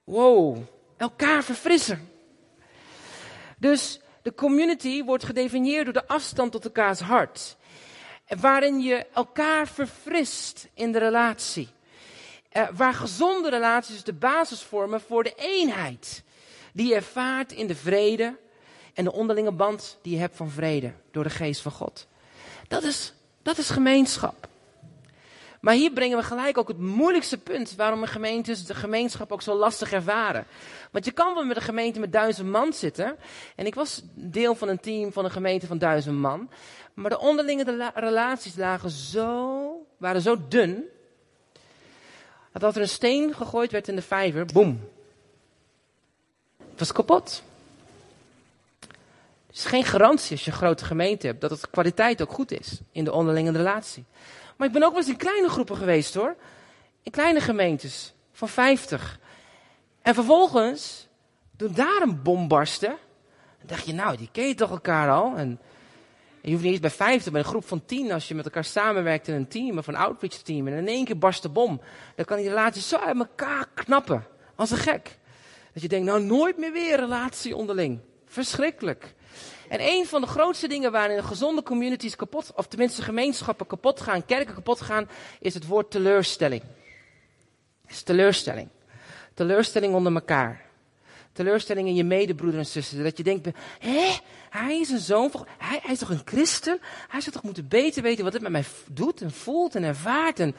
[0.04, 0.58] Wow,
[0.96, 2.10] elkaar verfrissen.
[3.58, 7.56] Dus de community wordt gedefinieerd door de afstand tot elkaars hart.
[8.40, 11.68] Waarin je elkaar verfrist in de relatie.
[12.48, 16.22] Eh, waar gezonde relaties de basis vormen voor de eenheid.
[16.72, 18.36] Die je ervaart in de vrede
[18.94, 22.06] en de onderlinge band die je hebt van vrede door de geest van God.
[22.68, 24.48] Dat is, dat is gemeenschap.
[25.60, 29.42] Maar hier brengen we gelijk ook het moeilijkste punt waarom een gemeente de gemeenschap ook
[29.42, 30.46] zo lastig ervaren.
[30.90, 33.16] Want je kan wel met een gemeente met duizend man zitten.
[33.56, 36.50] En ik was deel van een team van een gemeente van duizend man.
[36.94, 40.84] Maar de onderlinge relaties lagen zo, waren zo dun.
[42.52, 44.88] Dat als er een steen gegooid werd in de vijver, boem.
[46.70, 47.42] Het was kapot.
[49.58, 52.80] Is geen garantie als je een grote gemeente hebt dat het kwaliteit ook goed is
[52.92, 54.04] in de onderlinge relatie.
[54.56, 56.36] Maar ik ben ook wel eens in kleine groepen geweest hoor.
[57.02, 59.18] In kleine gemeentes van 50.
[60.02, 61.08] En vervolgens,
[61.56, 62.86] toen daar een bom barstte,
[63.58, 65.36] dan dacht je, nou, die ken je toch elkaar al?
[65.36, 65.60] En,
[66.40, 68.64] je hoeft niet eens bij 50, bij een groep van 10, als je met elkaar
[68.64, 70.66] samenwerkt in een team of een outreach team.
[70.66, 71.80] En in één keer barst de bom.
[72.14, 74.26] Dan kan die relatie zo uit elkaar knappen.
[74.54, 75.18] Als een gek.
[75.72, 78.00] Dat je denkt, nou nooit meer weer relatie onderling.
[78.26, 79.16] Verschrikkelijk.
[79.68, 84.26] En een van de grootste dingen waarin gezonde communities kapot, of tenminste gemeenschappen kapot gaan,
[84.26, 85.08] kerken kapot gaan,
[85.40, 86.62] is het woord teleurstelling.
[87.86, 88.68] Is teleurstelling.
[89.34, 90.66] Teleurstelling onder elkaar.
[91.32, 93.02] Teleurstelling in je medebroeder en zussen.
[93.02, 94.16] Dat je denkt, hé,
[94.50, 96.80] hij is een zoon hij, hij is toch een christen?
[97.08, 100.40] Hij zou toch moeten beter weten wat het met mij doet en voelt en ervaart.
[100.40, 100.54] En,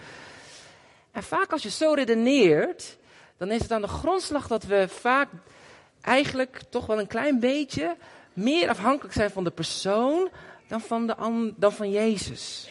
[1.12, 2.98] en vaak als je zo redeneert,
[3.38, 5.30] dan is het aan de grondslag dat we vaak
[6.02, 7.96] eigenlijk toch wel een klein beetje
[8.44, 10.30] meer afhankelijk zijn van de persoon
[10.68, 12.70] dan van, de, dan van Jezus.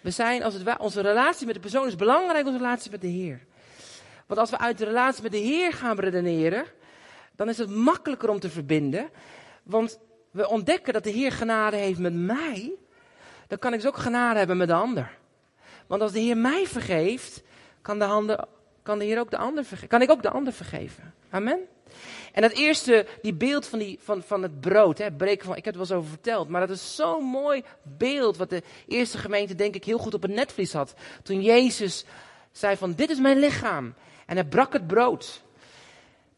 [0.00, 3.06] We zijn, als het, onze relatie met de persoon is belangrijk, onze relatie met de
[3.06, 3.40] Heer.
[4.26, 6.64] Want als we uit de relatie met de Heer gaan redeneren,
[7.36, 9.10] dan is het makkelijker om te verbinden.
[9.62, 9.98] Want
[10.30, 12.72] we ontdekken dat de Heer genade heeft met mij,
[13.46, 15.18] dan kan ik dus ook genade hebben met de ander.
[15.86, 17.42] Want als de Heer mij vergeeft,
[17.82, 18.48] kan de, handen,
[18.82, 19.88] kan de Heer ook de ander vergeven.
[19.88, 21.14] Kan ik ook de ander vergeven.
[21.30, 21.58] Amen.
[22.32, 25.64] En dat eerste, die beeld van, die, van, van het brood, hè, breken van, ik
[25.64, 29.18] heb het wel eens over verteld, maar dat is zo'n mooi beeld wat de eerste
[29.18, 30.94] gemeente denk ik heel goed op het netvlies had.
[31.22, 32.04] Toen Jezus
[32.52, 33.94] zei van, dit is mijn lichaam.
[34.26, 35.42] En hij brak het brood.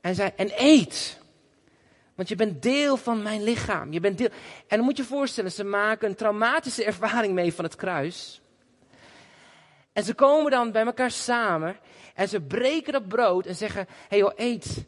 [0.01, 1.19] En zei, en eet.
[2.15, 3.93] Want je bent deel van mijn lichaam.
[3.93, 4.29] Je bent deel.
[4.67, 8.41] En dan moet je voorstellen, ze maken een traumatische ervaring mee van het kruis.
[9.93, 11.77] En ze komen dan bij elkaar samen.
[12.15, 14.85] En ze breken dat brood en zeggen, hé hey joh, eet.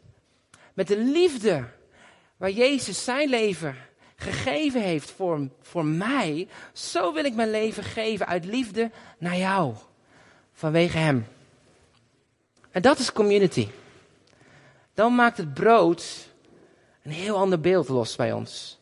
[0.73, 1.63] Met de liefde
[2.37, 3.75] waar Jezus zijn leven
[4.15, 9.73] gegeven heeft voor, voor mij, zo wil ik mijn leven geven uit liefde naar jou.
[10.53, 11.27] Vanwege Hem.
[12.71, 13.67] En dat is community.
[14.93, 16.29] Dan maakt het brood
[17.03, 18.79] een heel ander beeld los bij ons.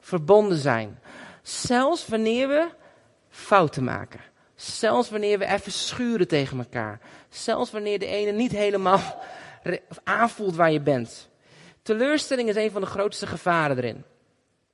[0.00, 0.98] Verbonden zijn.
[1.42, 2.68] Zelfs wanneer we
[3.28, 4.20] fouten maken.
[4.54, 7.00] Zelfs wanneer we even schuren tegen elkaar.
[7.28, 9.22] Zelfs wanneer de ene niet helemaal
[10.04, 11.30] aanvoelt waar je bent.
[11.82, 14.04] Teleurstelling is een van de grootste gevaren erin.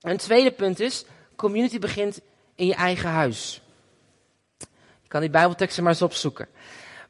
[0.01, 1.05] En tweede punt is,
[1.37, 2.21] community begint
[2.55, 3.63] in je eigen huis.
[5.03, 6.49] Je kan die bijbelteksten maar eens opzoeken.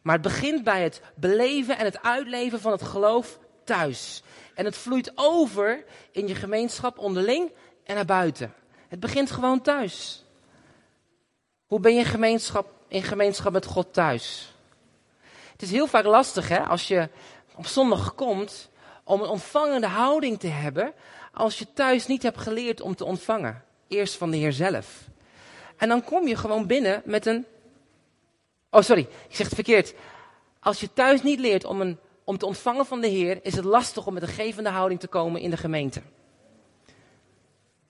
[0.03, 4.23] Maar het begint bij het beleven en het uitleven van het geloof thuis.
[4.55, 7.53] En het vloeit over in je gemeenschap onderling
[7.85, 8.55] en naar buiten.
[8.89, 10.25] Het begint gewoon thuis.
[11.67, 14.55] Hoe ben je gemeenschap, in gemeenschap met God thuis?
[15.53, 17.09] Het is heel vaak lastig hè, als je
[17.55, 18.68] op zondag komt
[19.09, 20.93] om een ontvangende houding te hebben
[21.33, 23.65] als je thuis niet hebt geleerd om te ontvangen.
[23.89, 25.09] Eerst van de Heer zelf.
[25.77, 27.47] En dan kom je gewoon binnen met een.
[28.71, 29.95] Oh, sorry, ik zeg het verkeerd.
[30.61, 33.65] Als je thuis niet leert om, een, om te ontvangen van de Heer, is het
[33.65, 36.03] lastig om met een gevende houding te komen in de gemeente.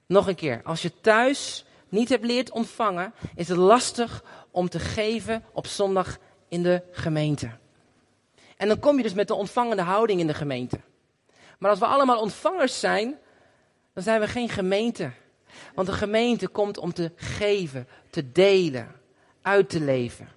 [0.07, 0.61] Nog een keer.
[0.65, 6.19] Als je thuis niet hebt leerd ontvangen, is het lastig om te geven op zondag
[6.49, 7.51] in de gemeente.
[8.57, 10.81] En dan kom je dus met de ontvangende houding in de gemeente.
[11.59, 13.19] Maar als we allemaal ontvangers zijn,
[13.93, 15.11] dan zijn we geen gemeente.
[15.75, 18.95] Want de gemeente komt om te geven, te delen,
[19.43, 20.29] uit te leven,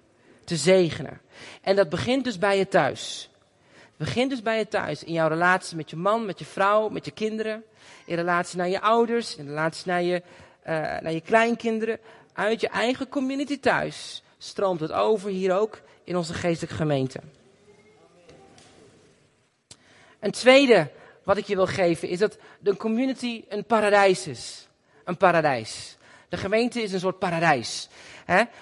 [0.44, 1.20] te zegenen.
[1.60, 3.30] En dat begint dus bij je thuis.
[3.72, 6.88] Het begint dus bij je thuis, in jouw relatie met je man, met je vrouw,
[6.88, 7.64] met je kinderen.
[8.06, 10.22] In relatie naar je ouders, in relatie naar je,
[10.66, 11.98] uh, naar je kleinkinderen.
[12.32, 17.20] Uit je eigen community thuis stroomt het over hier ook in onze geestelijke gemeente.
[20.20, 20.90] Een tweede
[21.24, 24.68] wat ik je wil geven is dat de community een paradijs is.
[25.04, 25.96] Een paradijs.
[26.28, 27.88] De gemeente is een soort paradijs.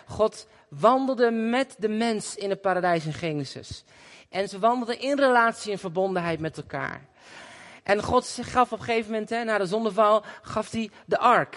[0.06, 3.84] God wandelde met de mens in het paradijs in Genesis.
[4.28, 7.08] En ze wandelden in relatie en verbondenheid met elkaar.
[7.82, 11.56] En God gaf op een gegeven moment, hè, na de zondeval, gaf hij de ark.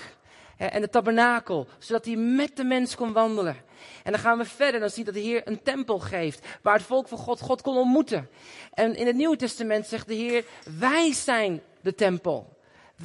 [0.58, 3.58] En de tabernakel, zodat hij met de mens kon wandelen.
[4.04, 6.84] En dan gaan we verder, dan zien dat de Heer een tempel geeft, waar het
[6.84, 8.30] volk van God God kon ontmoeten.
[8.74, 10.46] En in het Nieuwe Testament zegt de Heer,
[10.80, 12.53] wij zijn de tempel.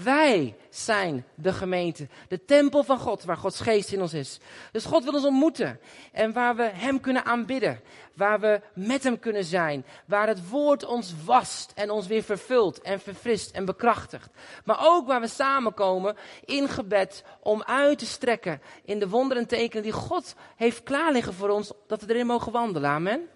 [0.02, 4.38] Wij zijn de gemeente, de tempel van God, waar Gods geest in ons is.
[4.72, 5.80] Dus God wil ons ontmoeten
[6.12, 7.80] en waar we Hem kunnen aanbidden,
[8.14, 12.80] waar we met Hem kunnen zijn, waar het woord ons wast en ons weer vervult
[12.80, 14.30] en verfrist en bekrachtigt.
[14.64, 19.48] Maar ook waar we samenkomen in gebed om uit te strekken in de wonderen en
[19.48, 22.90] tekenen die God heeft klaarliggen voor ons, dat we erin mogen wandelen.
[22.90, 23.28] Amen.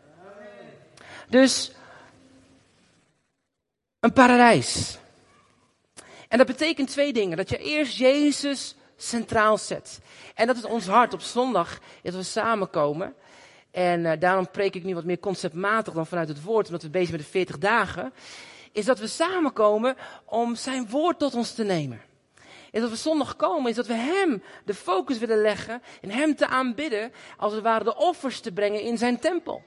[1.28, 1.72] Dus
[4.00, 5.00] een paradijs.
[6.32, 7.36] En dat betekent twee dingen.
[7.36, 10.00] Dat je eerst Jezus centraal zet.
[10.34, 13.14] En dat is ons hart op zondag, dat we samenkomen.
[13.70, 16.90] En uh, daarom preek ik nu wat meer conceptmatig dan vanuit het woord, omdat we
[16.90, 18.12] bezig zijn met de 40 dagen.
[18.72, 22.00] Is dat we samenkomen om zijn woord tot ons te nemen.
[22.70, 26.36] En dat we zondag komen, is dat we hem de focus willen leggen en hem
[26.36, 29.62] te aanbidden, als het ware de offers te brengen in zijn tempel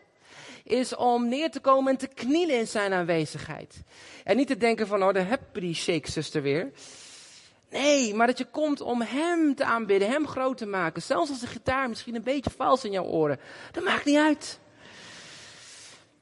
[0.65, 3.83] is om neer te komen en te knielen in zijn aanwezigheid.
[4.23, 6.71] En niet te denken van, oh, daar heb je die shake zuster weer.
[7.69, 11.01] Nee, maar dat je komt om hem te aanbidden, hem groot te maken.
[11.01, 13.39] Zelfs als de gitaar misschien een beetje vals in jouw oren.
[13.71, 14.59] Dat maakt niet uit.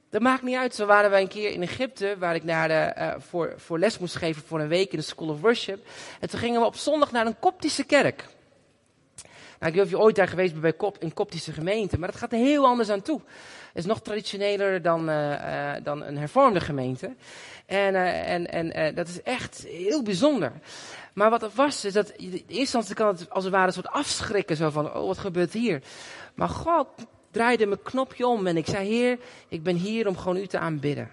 [0.09, 0.75] Dat maakt niet uit.
[0.75, 3.99] Zo waren wij een keer in Egypte, waar ik naar de, uh, voor, voor les
[3.99, 5.87] moest geven voor een week in de School of Worship.
[6.19, 8.25] En toen gingen we op zondag naar een koptische kerk.
[9.59, 12.11] Nou, ik weet of je ooit daar geweest bent bij Kop, een koptische gemeente, maar
[12.11, 13.21] dat gaat er heel anders aan toe.
[13.73, 17.15] Is nog traditioneler dan, uh, uh, dan een hervormde gemeente.
[17.65, 20.51] En, uh, en, en dat is echt heel bijzonder.
[21.13, 23.73] Maar wat er was, is dat in eerste instantie kan het als het ware een
[23.73, 24.55] soort afschrikken.
[24.55, 25.81] Zo van, oh wat gebeurt hier?
[26.33, 26.87] Maar God
[27.31, 30.59] draaide mijn knopje om en ik zei, Heer, ik ben hier om gewoon u te
[30.59, 31.11] aanbidden.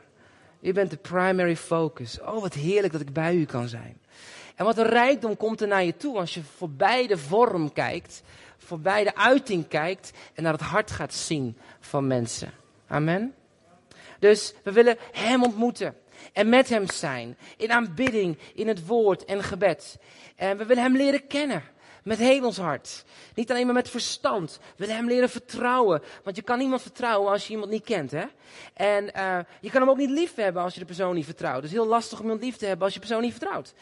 [0.60, 2.20] U bent de primary focus.
[2.20, 4.00] Oh, wat heerlijk dat ik bij u kan zijn.
[4.54, 8.22] En wat een rijkdom komt er naar je toe als je voorbij de vorm kijkt,
[8.70, 12.52] voorbij de uiting kijkt en naar het hart gaat zien van mensen.
[12.87, 13.35] Amen.
[14.18, 15.96] Dus we willen Hem ontmoeten
[16.33, 17.37] en met Hem zijn.
[17.56, 19.98] In aanbidding, in het woord en gebed.
[20.37, 21.62] En we willen Hem leren kennen.
[22.02, 23.04] Met heel ons hart.
[23.35, 24.59] Niet alleen maar met verstand.
[24.61, 26.02] We willen hem leren vertrouwen.
[26.24, 28.11] Want je kan niemand vertrouwen als je iemand niet kent.
[28.11, 28.24] Hè?
[28.74, 31.56] En uh, je kan hem ook niet lief hebben als je de persoon niet vertrouwt.
[31.56, 33.74] Het is heel lastig om iemand lief te hebben als je de persoon niet vertrouwt.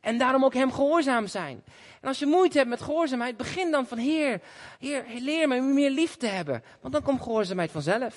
[0.00, 1.62] En daarom ook hem gehoorzaam zijn.
[2.00, 4.40] En als je moeite hebt met gehoorzaamheid, begin dan van Heer,
[4.78, 6.62] Heer, leer me meer lief te hebben.
[6.80, 8.14] Want dan komt gehoorzaamheid vanzelf.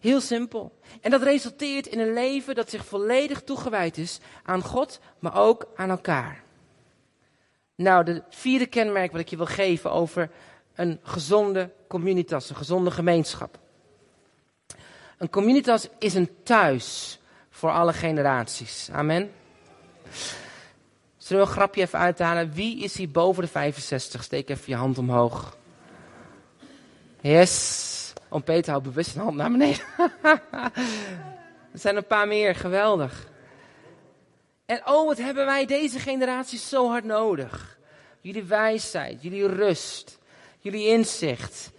[0.00, 0.78] Heel simpel.
[1.00, 5.66] En dat resulteert in een leven dat zich volledig toegewijd is aan God, maar ook
[5.76, 6.42] aan elkaar.
[7.74, 10.30] Nou, de vierde kenmerk wat ik je wil geven over
[10.74, 13.58] een gezonde communitas, een gezonde gemeenschap.
[15.18, 17.18] Een communitas is een thuis
[17.50, 18.88] voor alle generaties.
[18.92, 19.32] Amen.
[21.26, 22.52] Zullen we een grapje even uithalen?
[22.52, 24.22] Wie is hier boven de 65?
[24.22, 25.56] Steek even je hand omhoog.
[27.20, 28.12] Yes.
[28.28, 29.84] Om Peter houdt bewust een hand naar beneden.
[31.72, 33.28] er zijn een paar meer, geweldig.
[34.66, 37.78] En oh, wat hebben wij deze generatie zo hard nodig.
[38.20, 40.18] Jullie wijsheid, jullie rust,
[40.58, 41.70] jullie inzicht.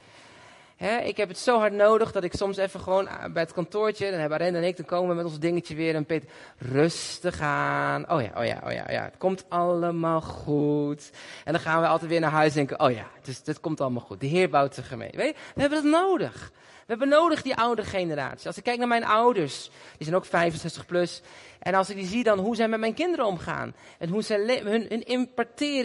[0.78, 4.10] Ik heb het zo hard nodig dat ik soms even gewoon eh, bij het kantoortje,
[4.12, 7.42] dan hebben Arenda en ik, dan komen we met ons dingetje weer en Peter, rustig
[7.42, 8.12] aan.
[8.12, 11.12] Oh ja, oh ja, oh ja, ja, het komt allemaal goed.
[11.44, 13.82] En dan gaan we altijd weer naar huis en denken, oh ja, dus het komt
[13.82, 14.20] allemaal goed.
[14.20, 15.18] De Heer bouwt de gemeente.
[15.18, 16.52] Weet je, we hebben dat nodig.
[16.56, 18.48] We hebben nodig die oude generatie.
[18.48, 21.22] Als ik kijk naar mijn ouders, die zijn ook 65 plus.
[21.60, 23.76] En als ik die zie dan hoe zij met mijn kinderen omgaan.
[24.00, 25.30] En hoe zij hun, hun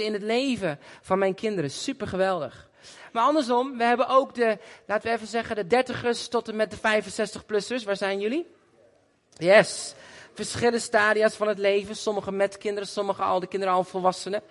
[0.00, 1.70] in het leven van mijn kinderen.
[1.70, 2.70] Super geweldig.
[3.12, 6.70] Maar andersom, we hebben ook de, laten we even zeggen, de dertigers tot en met
[6.70, 7.84] de 65-plussers.
[7.84, 8.46] Waar zijn jullie?
[9.36, 9.94] Yes.
[10.34, 11.96] Verschillende stadia's van het leven.
[11.96, 14.42] Sommige met kinderen, sommige al de kinderen al volwassenen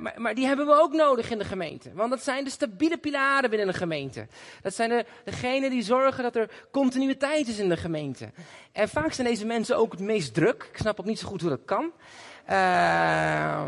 [0.00, 1.90] maar, maar, die hebben we ook nodig in de gemeente.
[1.94, 4.26] Want dat zijn de stabiele pilaren binnen een gemeente.
[4.62, 8.30] Dat zijn de, degenen die zorgen dat er continuïteit is in de gemeente.
[8.72, 10.68] En vaak zijn deze mensen ook het meest druk.
[10.72, 11.92] Ik snap ook niet zo goed hoe dat kan.
[12.50, 13.64] Uh,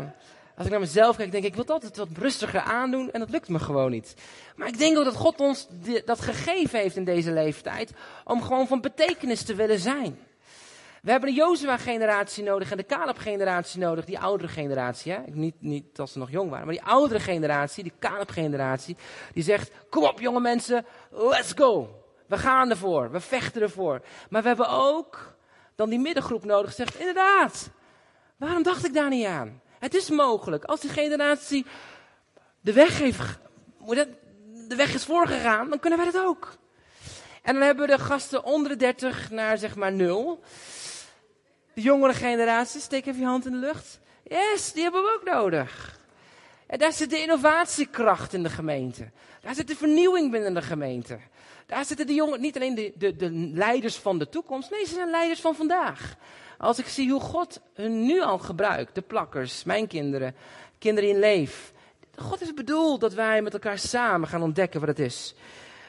[0.59, 3.19] als ik naar mezelf kijk, denk ik, ik wil het altijd wat rustiger aandoen en
[3.19, 4.13] dat lukt me gewoon niet.
[4.55, 5.67] Maar ik denk ook dat God ons
[6.05, 7.91] dat gegeven heeft in deze leeftijd
[8.23, 10.19] om gewoon van betekenis te willen zijn.
[11.01, 15.11] We hebben de Jozua-generatie nodig en de Caleb-generatie nodig, die oudere generatie.
[15.11, 15.19] Hè?
[15.25, 18.97] Niet, niet als ze nog jong waren, maar die oudere generatie, die Caleb-generatie,
[19.33, 22.03] die zegt, kom op jonge mensen, let's go.
[22.27, 24.01] We gaan ervoor, we vechten ervoor.
[24.29, 25.35] Maar we hebben ook
[25.75, 27.69] dan die middengroep nodig, zegt, inderdaad,
[28.37, 29.61] waarom dacht ik daar niet aan?
[29.79, 31.65] Het is mogelijk, als die generatie
[32.61, 33.39] de weg heeft,
[34.67, 36.57] de weg is voorgegaan, dan kunnen wij dat ook.
[37.41, 40.43] En dan hebben we de gasten onder de 30 naar zeg maar nul.
[41.73, 43.99] De jongere generatie, steek even je hand in de lucht.
[44.23, 45.99] Yes, die hebben we ook nodig.
[46.67, 49.11] En daar zit de innovatiekracht in de gemeente.
[49.41, 51.19] Daar zit de vernieuwing binnen de gemeente.
[51.65, 54.93] Daar zitten de jongen, niet alleen de, de, de leiders van de toekomst, nee, ze
[54.93, 56.15] zijn leiders van vandaag.
[56.59, 60.35] Als ik zie hoe God hun nu al gebruikt, de plakkers, mijn kinderen,
[60.79, 61.73] kinderen in leef.
[62.15, 65.35] God is bedoeld dat wij met elkaar samen gaan ontdekken wat het is.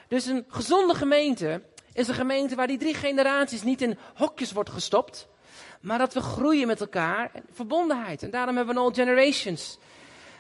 [0.09, 4.71] Dus een gezonde gemeente is een gemeente waar die drie generaties niet in hokjes wordt
[4.71, 5.29] gestopt.
[5.81, 7.31] Maar dat we groeien met elkaar.
[7.53, 8.23] Verbondenheid.
[8.23, 9.79] En daarom hebben we All Generations.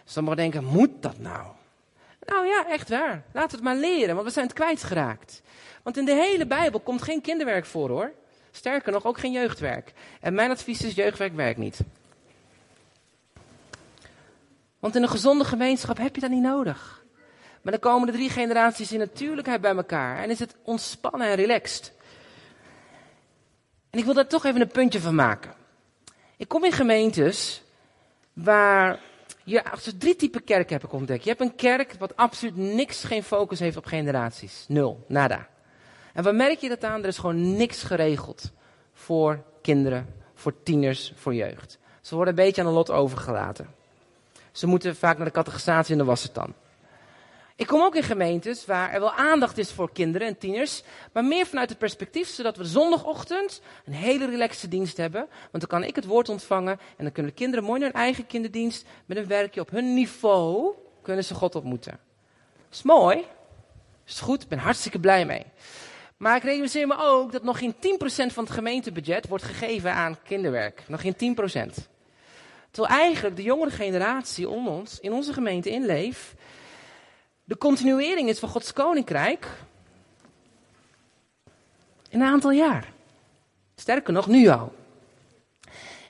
[0.05, 1.47] Sommigen denken, moet dat nou?
[2.27, 3.25] Nou ja, echt waar.
[3.33, 5.43] Laten we het maar leren, want we zijn het kwijtgeraakt.
[5.83, 8.12] Want in de hele Bijbel komt geen kinderwerk voor hoor.
[8.50, 9.92] Sterker nog, ook geen jeugdwerk.
[10.20, 11.80] En mijn advies is, jeugdwerk werkt niet.
[14.78, 17.04] Want in een gezonde gemeenschap heb je dat niet nodig.
[17.62, 20.22] Maar dan komen de drie generaties in natuurlijkheid bij elkaar.
[20.22, 21.92] En is het ontspannen en relaxed.
[23.90, 25.54] En ik wil daar toch even een puntje van maken.
[26.36, 27.62] Ik kom in gemeentes
[28.32, 28.98] waar
[29.44, 31.22] je als drie typen kerken heb ik ontdekt.
[31.22, 34.64] Je hebt een kerk wat absoluut niks, geen focus heeft op generaties.
[34.68, 35.48] Nul, nada.
[36.14, 37.03] En waar merk je dat aan?
[37.03, 38.51] Er is gewoon niks geregeld
[38.92, 41.79] voor kinderen, voor tieners, voor jeugd.
[42.01, 43.75] Ze worden een beetje aan de lot overgelaten.
[44.53, 46.55] Ze moeten vaak naar de catechisatie in de wassertan.
[47.61, 51.25] Ik kom ook in gemeentes waar er wel aandacht is voor kinderen en tieners, maar
[51.25, 55.29] meer vanuit het perspectief, zodat we zondagochtend een hele relaxte dienst hebben.
[55.51, 58.01] Want dan kan ik het woord ontvangen en dan kunnen de kinderen mooi naar hun
[58.01, 61.99] eigen kinderdienst met een werkje op hun niveau, kunnen ze God ontmoeten.
[62.70, 63.25] Is mooi,
[64.07, 65.46] is goed, ik ben hartstikke blij mee.
[66.20, 67.78] Maar ik realiseer me ook dat nog geen 10%
[68.33, 70.83] van het gemeentebudget wordt gegeven aan kinderwerk.
[70.88, 71.74] Nog geen 10%.
[72.70, 76.33] Terwijl eigenlijk de jongere generatie om ons, in onze gemeente inleeft,
[77.44, 79.46] de continuering is van Gods koninkrijk
[82.09, 82.92] in een aantal jaar.
[83.74, 84.72] Sterker nog, nu al.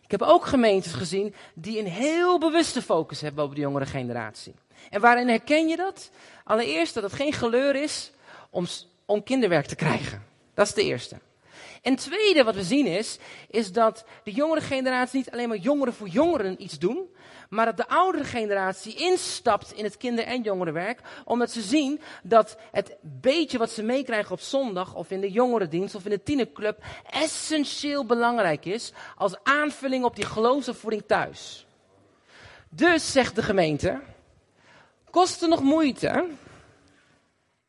[0.02, 4.54] Ik heb ook gemeentes gezien die een heel bewuste focus hebben op de jongere generatie.
[4.90, 6.10] En waarin herken je dat?
[6.44, 8.12] Allereerst dat het geen geleur is
[8.50, 8.66] om,
[9.10, 10.22] om kinderwerk te krijgen.
[10.54, 11.16] Dat is de eerste.
[11.82, 13.18] En tweede wat we zien is,
[13.50, 17.08] is dat de jongere generatie niet alleen maar jongeren voor jongeren iets doen,
[17.48, 22.56] maar dat de oudere generatie instapt in het kinder- en jongerenwerk, omdat ze zien dat
[22.72, 26.84] het beetje wat ze meekrijgen op zondag of in de jongerendienst of in de tienerclub
[27.10, 31.66] essentieel belangrijk is als aanvulling op die geloofsopvoeding thuis.
[32.68, 34.00] Dus, zegt de gemeente,
[35.10, 36.28] kost nog moeite.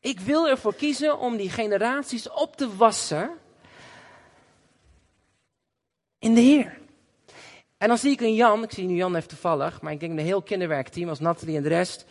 [0.02, 3.30] Ik wil ervoor kiezen om die generaties op te wassen
[6.18, 6.78] in de Heer.
[7.78, 10.12] En dan zie ik een Jan, ik zie nu Jan even toevallig, maar ik denk
[10.12, 12.04] een heel kinderwerkteam als Nathalie en de rest,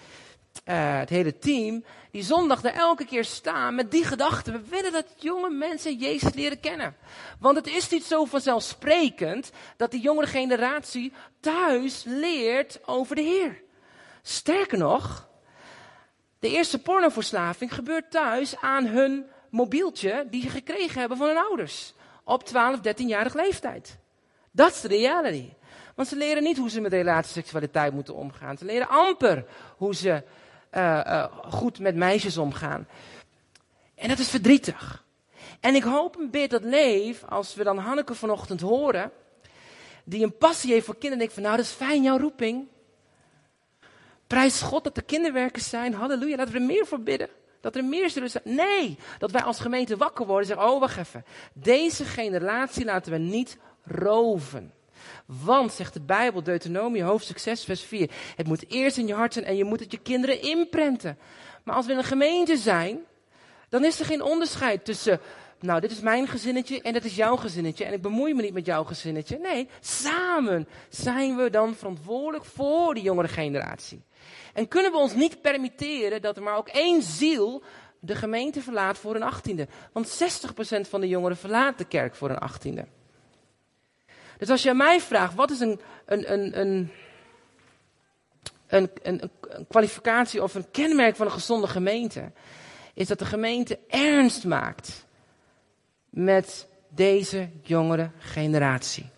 [0.65, 4.51] uh, het hele team, die zondag er elke keer staan met die gedachte.
[4.51, 6.95] We willen dat jonge mensen Jezus leren kennen.
[7.39, 13.61] Want het is niet zo vanzelfsprekend dat die jongere generatie thuis leert over de Heer.
[14.21, 15.29] Sterker nog,
[16.41, 21.93] de eerste pornoverslaving gebeurt thuis aan hun mobieltje die ze gekregen hebben van hun ouders.
[22.23, 23.97] Op 12, 13-jarige leeftijd.
[24.51, 25.49] Dat is de reality.
[25.95, 28.57] Want ze leren niet hoe ze met relatie seksualiteit moeten omgaan.
[28.57, 29.45] Ze leren amper
[29.77, 30.23] hoe ze
[30.71, 32.87] uh, uh, goed met meisjes omgaan.
[33.95, 35.05] En dat is verdrietig.
[35.59, 39.11] En ik hoop een beetje dat Leef, als we dan Hanneke vanochtend horen,
[40.03, 42.67] die een passie heeft voor kinderen, denkt van nou dat is fijn jouw roeping.
[44.31, 45.93] Prijs God dat er kinderwerkers zijn.
[45.93, 46.35] Halleluja.
[46.35, 47.29] Laten we er meer voor bidden.
[47.61, 48.43] Dat er meer zullen zijn.
[48.45, 51.25] Nee, dat wij als gemeente wakker worden en zeggen, oh wacht even.
[51.53, 54.73] Deze generatie laten we niet roven.
[55.25, 58.09] Want, zegt de Bijbel, Deuteronomie, hoofdstuk 6, vers 4.
[58.35, 61.17] Het moet eerst in je hart zijn en je moet het je kinderen inprenten.
[61.63, 62.99] Maar als we in een gemeente zijn,
[63.69, 65.19] dan is er geen onderscheid tussen,
[65.59, 67.85] nou, dit is mijn gezinnetje en dit is jouw gezinnetje.
[67.85, 69.37] En ik bemoei me niet met jouw gezinnetje.
[69.37, 74.03] Nee, samen zijn we dan verantwoordelijk voor de jongere generatie.
[74.53, 77.63] En kunnen we ons niet permitteren dat er maar ook één ziel
[77.99, 79.67] de gemeente verlaat voor een achttiende.
[79.91, 80.21] Want
[80.77, 82.85] 60% van de jongeren verlaat de kerk voor een achttiende.
[84.37, 86.91] Dus als je aan mij vraagt, wat is een, een, een, een,
[88.67, 92.31] een, een, een kwalificatie of een kenmerk van een gezonde gemeente,
[92.93, 95.05] is dat de gemeente ernst maakt
[96.09, 99.09] met deze jongere generatie.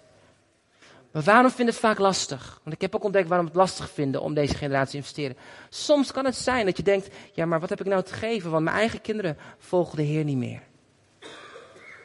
[1.14, 2.59] Maar waarom vind het vaak lastig?
[2.64, 5.38] Want ik heb ook ontdekt waarom het lastig vinden om deze generatie te investeren.
[5.70, 8.51] Soms kan het zijn dat je denkt, ja maar wat heb ik nou te geven?
[8.51, 10.61] Want mijn eigen kinderen volgen de Heer niet meer.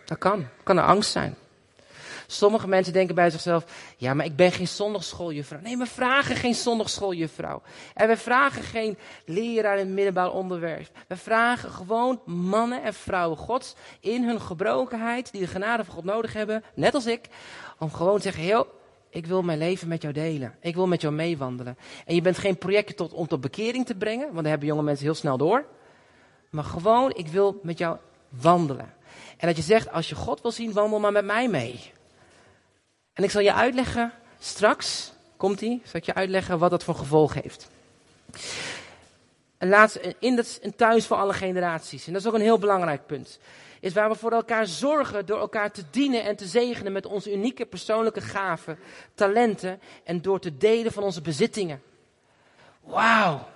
[0.04, 0.46] Dat kan.
[0.62, 1.36] Kan er angst zijn.
[2.26, 3.64] Sommige mensen denken bij zichzelf,
[3.96, 5.60] ja, maar ik ben geen zondagschooljuffrouw.
[5.60, 7.62] Nee, we vragen geen zondagschooljuffrouw.
[7.94, 10.90] En we vragen geen leraar in het middelbaar onderwijs.
[11.06, 16.04] We vragen gewoon mannen en vrouwen gods in hun gebrokenheid, die de genade van God
[16.04, 17.28] nodig hebben, net als ik,
[17.78, 18.77] om gewoon te zeggen, heel,
[19.18, 20.54] ik wil mijn leven met jou delen.
[20.60, 21.78] Ik wil met jou meewandelen.
[22.06, 24.82] En je bent geen projectje tot, om tot bekering te brengen, want daar hebben jonge
[24.82, 25.64] mensen heel snel door.
[26.50, 27.96] Maar gewoon, ik wil met jou
[28.28, 28.94] wandelen.
[29.36, 31.92] En dat je zegt, als je God wil zien, wandel maar met mij mee.
[33.12, 36.94] En ik zal je uitleggen, straks, komt hij, zal ik je uitleggen wat dat voor
[36.94, 37.68] gevolg heeft.
[39.58, 42.06] En laatst, in dat een thuis voor alle generaties.
[42.06, 43.38] En dat is ook een heel belangrijk punt.
[43.80, 47.32] Is waar we voor elkaar zorgen door elkaar te dienen en te zegenen met onze
[47.32, 48.78] unieke persoonlijke gaven,
[49.14, 51.82] talenten en door te delen van onze bezittingen.
[52.80, 53.48] Wauw.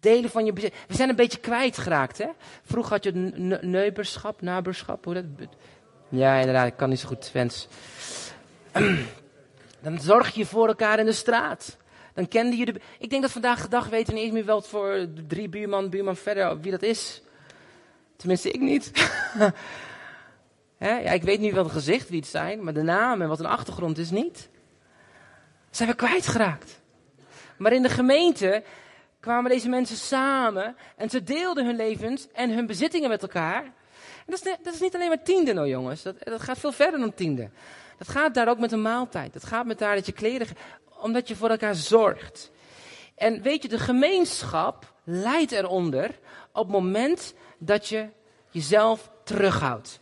[0.00, 0.74] Delen van je bezit.
[0.88, 2.28] We zijn een beetje kwijtgeraakt, hè?
[2.62, 3.12] Vroeger had je
[3.60, 5.24] neuberschap, naberschap, hoe dat?
[6.08, 7.68] Ja, inderdaad, ik kan niet zo goed Twents.
[9.82, 11.76] Dan zorg je voor elkaar in de straat.
[12.14, 12.80] Dan kende je de.
[12.98, 15.90] Ik denk dat vandaag de dag weten we niet eens meer wel voor drie buurman,
[15.90, 17.22] buurman verder wie dat is.
[18.16, 18.90] Tenminste, ik niet.
[20.78, 23.40] ja, ik weet nu wel het gezicht wie het zijn, maar de naam en wat
[23.40, 24.48] een achtergrond is niet.
[25.70, 26.80] Zijn we kwijtgeraakt.
[27.56, 28.62] Maar in de gemeente
[29.20, 33.64] kwamen deze mensen samen en ze deelden hun levens en hun bezittingen met elkaar.
[33.64, 33.72] En
[34.26, 37.00] dat, is, dat is niet alleen maar tiende nou jongens, dat, dat gaat veel verder
[37.00, 37.50] dan tiende.
[37.98, 39.32] Dat gaat daar ook met een maaltijd.
[39.32, 40.46] Dat gaat met daar dat je kleren,
[41.00, 42.50] omdat je voor elkaar zorgt.
[43.14, 46.18] En weet je, de gemeenschap leidt eronder
[46.52, 48.08] op het moment dat je
[48.50, 50.00] jezelf terughoudt.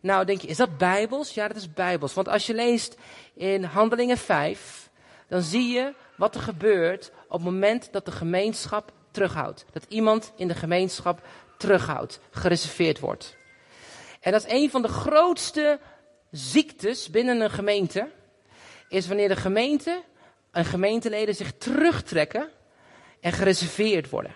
[0.00, 1.34] Nou, denk je, is dat bijbels?
[1.34, 2.14] Ja, dat is bijbels.
[2.14, 2.96] Want als je leest
[3.34, 4.90] in Handelingen 5,
[5.28, 9.64] dan zie je wat er gebeurt op het moment dat de gemeenschap terughoudt.
[9.72, 11.20] Dat iemand in de gemeenschap
[11.58, 13.36] terughoudt, gereserveerd wordt.
[14.20, 15.78] En dat is een van de grootste
[16.30, 18.10] ziektes binnen een gemeente
[18.88, 20.02] is wanneer de gemeente
[20.50, 22.48] en gemeenteleden zich terugtrekken
[23.24, 24.34] en gereserveerd worden.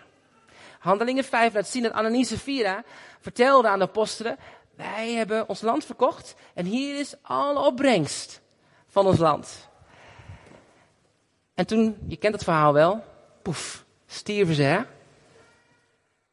[0.79, 2.85] Handelingen 5 laat zien dat Ananias Vira
[3.21, 4.39] vertelde aan de apostelen,
[4.75, 8.41] wij hebben ons land verkocht en hier is alle opbrengst
[8.87, 9.69] van ons land.
[11.55, 13.05] En toen, je kent het verhaal wel,
[13.43, 14.81] poef, stierven ze hè.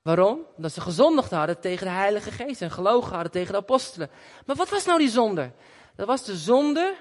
[0.01, 0.39] Waarom?
[0.56, 4.10] Omdat ze gezondigd hadden tegen de Heilige Geest en gelogen hadden tegen de apostelen.
[4.45, 5.51] Maar wat was nou die zonde?
[5.95, 6.95] Dat was de zonde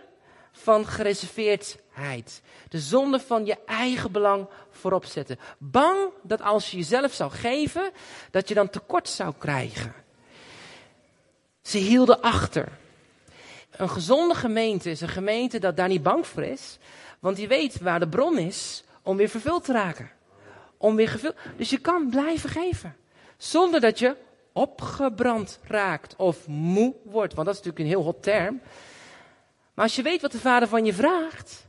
[0.56, 2.42] van gereserveerdheid.
[2.68, 5.38] De zonde van je eigen belang voorop zetten.
[5.58, 7.90] Bang dat als je jezelf zou geven,
[8.30, 9.94] dat je dan tekort zou krijgen.
[11.62, 12.68] Ze hielden achter.
[13.70, 16.78] Een gezonde gemeente is een gemeente dat daar niet bang voor is,
[17.18, 20.10] want die weet waar de bron is om weer vervuld te raken
[20.84, 21.34] om weer gevuld.
[21.56, 22.96] Dus je kan blijven geven.
[23.36, 24.16] Zonder dat je
[24.52, 27.34] opgebrand raakt of moe wordt.
[27.34, 28.60] Want dat is natuurlijk een heel hot term.
[29.74, 31.66] Maar als je weet wat de Vader van je vraagt,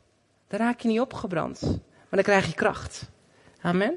[0.48, 1.62] dan raak je niet opgebrand.
[1.62, 3.10] Maar dan krijg je kracht.
[3.62, 3.96] Amen.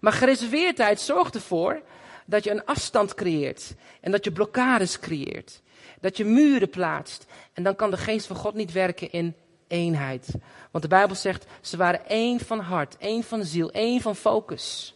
[0.00, 1.82] Maar gereserveerdheid zorgt ervoor
[2.26, 3.74] dat je een afstand creëert.
[4.00, 5.62] En dat je blokkades creëert.
[6.00, 7.26] Dat je muren plaatst.
[7.52, 9.34] En dan kan de geest van God niet werken in
[9.66, 10.28] eenheid.
[10.70, 14.94] Want de Bijbel zegt, ze waren één van hart, één van ziel, één van focus.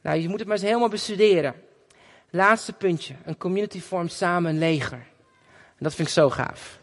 [0.00, 1.54] Nou, je moet het maar eens helemaal bestuderen.
[2.30, 3.14] Laatste puntje.
[3.24, 5.06] Een community vormt samen een leger.
[5.48, 6.77] En dat vind ik zo gaaf.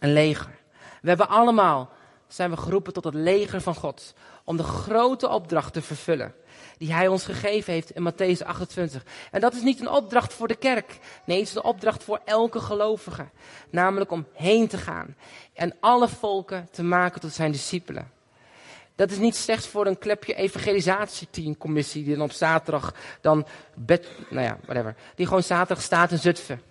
[0.00, 0.58] Een leger.
[1.02, 1.90] We hebben allemaal,
[2.28, 4.14] zijn we geroepen tot het leger van God.
[4.44, 6.34] Om de grote opdracht te vervullen.
[6.78, 9.04] Die hij ons gegeven heeft in Matthäus 28.
[9.30, 10.98] En dat is niet een opdracht voor de kerk.
[11.24, 13.28] Nee, het is een opdracht voor elke gelovige.
[13.70, 15.16] Namelijk om heen te gaan.
[15.54, 18.10] En alle volken te maken tot zijn discipelen.
[18.94, 24.44] Dat is niet slechts voor een klepje evangelisatieteamcommissie die dan op zaterdag dan bed, nou
[24.44, 24.94] ja, whatever.
[25.14, 26.62] Die gewoon zaterdag staat in Zutphen.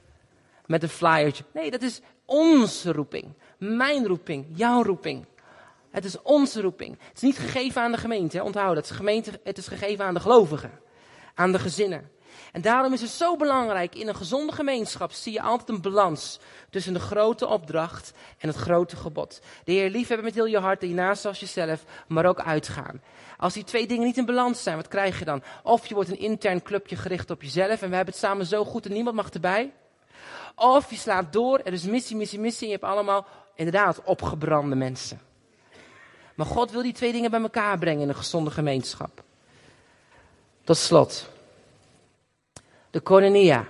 [0.65, 1.43] Met een flyertje.
[1.53, 3.33] Nee, dat is onze roeping.
[3.57, 4.45] Mijn roeping.
[4.53, 5.25] Jouw roeping.
[5.91, 6.97] Het is onze roeping.
[6.99, 8.75] Het is niet gegeven aan de gemeente, onthoud.
[8.75, 10.71] Het is, gemeente, het is gegeven aan de gelovigen.
[11.35, 12.09] Aan de gezinnen.
[12.51, 16.39] En daarom is het zo belangrijk, in een gezonde gemeenschap zie je altijd een balans
[16.69, 19.41] tussen de grote opdracht en het grote gebod.
[19.63, 23.01] De Heer liefhebben met heel je hart en je naast als jezelf, maar ook uitgaan.
[23.37, 25.43] Als die twee dingen niet in balans zijn, wat krijg je dan?
[25.63, 28.65] Of je wordt een intern clubje gericht op jezelf en we hebben het samen zo
[28.65, 29.71] goed en niemand mag erbij.
[30.55, 33.25] Of je slaat door, er is missie, missie, missie en je hebt allemaal
[33.55, 35.21] inderdaad opgebrande mensen.
[36.35, 39.23] Maar God wil die twee dingen bij elkaar brengen in een gezonde gemeenschap.
[40.63, 41.29] Tot slot.
[42.91, 43.65] De koinonia,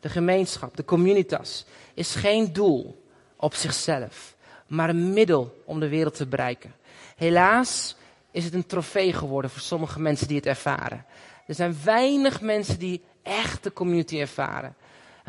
[0.00, 3.04] de gemeenschap, de communitas, is geen doel
[3.36, 4.36] op zichzelf,
[4.66, 6.74] maar een middel om de wereld te bereiken.
[7.16, 7.96] Helaas
[8.30, 11.04] is het een trofee geworden voor sommige mensen die het ervaren.
[11.46, 14.74] Er zijn weinig mensen die echt de community ervaren.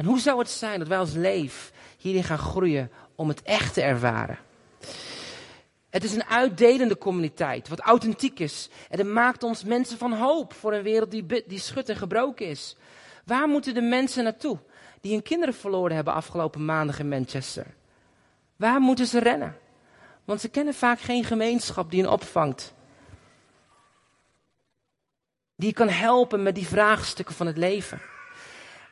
[0.01, 3.73] En hoe zou het zijn dat wij als leef hierin gaan groeien om het echt
[3.73, 4.39] te ervaren?
[5.89, 8.69] Het is een uitdelende communiteit, wat authentiek is.
[8.89, 12.45] En het maakt ons mensen van hoop voor een wereld die, die schut en gebroken
[12.45, 12.77] is.
[13.25, 14.57] Waar moeten de mensen naartoe
[15.01, 17.65] die hun kinderen verloren hebben afgelopen maandag in Manchester?
[18.55, 19.57] Waar moeten ze rennen?
[20.25, 22.73] Want ze kennen vaak geen gemeenschap die hen opvangt.
[25.55, 28.10] Die kan helpen met die vraagstukken van het leven.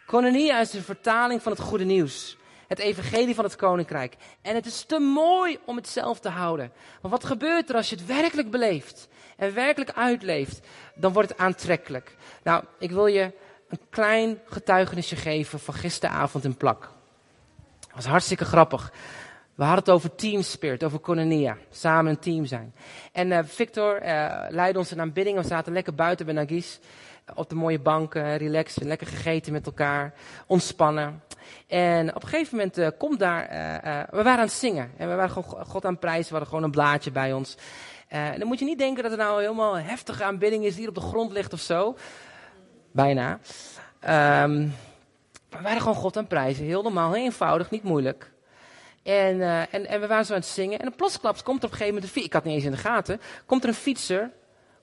[0.09, 2.37] Kononia is een vertaling van het goede nieuws.
[2.67, 4.15] Het evangelie van het koninkrijk.
[4.41, 6.71] En het is te mooi om het zelf te houden.
[7.01, 9.07] Maar wat gebeurt er als je het werkelijk beleeft
[9.37, 10.67] en werkelijk uitleeft?
[10.95, 12.15] Dan wordt het aantrekkelijk.
[12.43, 13.31] Nou, ik wil je
[13.67, 16.81] een klein getuigenisje geven van gisteravond in Plak.
[17.79, 18.91] Dat was hartstikke grappig.
[19.55, 21.57] We hadden het over team spirit, over kononia.
[21.71, 22.73] Samen een team zijn.
[23.11, 25.37] En uh, Victor uh, leidde ons in aanbidding.
[25.37, 26.79] We zaten lekker buiten bij Nagis.
[27.35, 30.13] Op de mooie banken, relaxen, lekker gegeten met elkaar.
[30.47, 31.23] Ontspannen.
[31.67, 33.47] En op een gegeven moment uh, komt daar...
[34.09, 34.91] we waren aan het zingen.
[34.97, 36.25] En we waren gewoon God aan prijzen.
[36.25, 37.57] We hadden gewoon een blaadje bij ons.
[38.37, 40.95] dan moet je niet denken dat het nou helemaal heftige aanbidding is die hier op
[40.95, 41.95] de grond ligt of zo.
[42.91, 43.39] Bijna.
[44.43, 44.73] Um,
[45.49, 46.65] we waren gewoon God aan prijzen.
[46.65, 48.31] Heel normaal, heel eenvoudig, niet moeilijk.
[49.03, 50.79] En, en, en we waren zo aan het zingen.
[50.79, 52.25] En plotsklaps komt er op een gegeven moment.
[52.25, 53.21] Ik had niet eens in de gaten.
[53.45, 54.31] Komt er een fietser.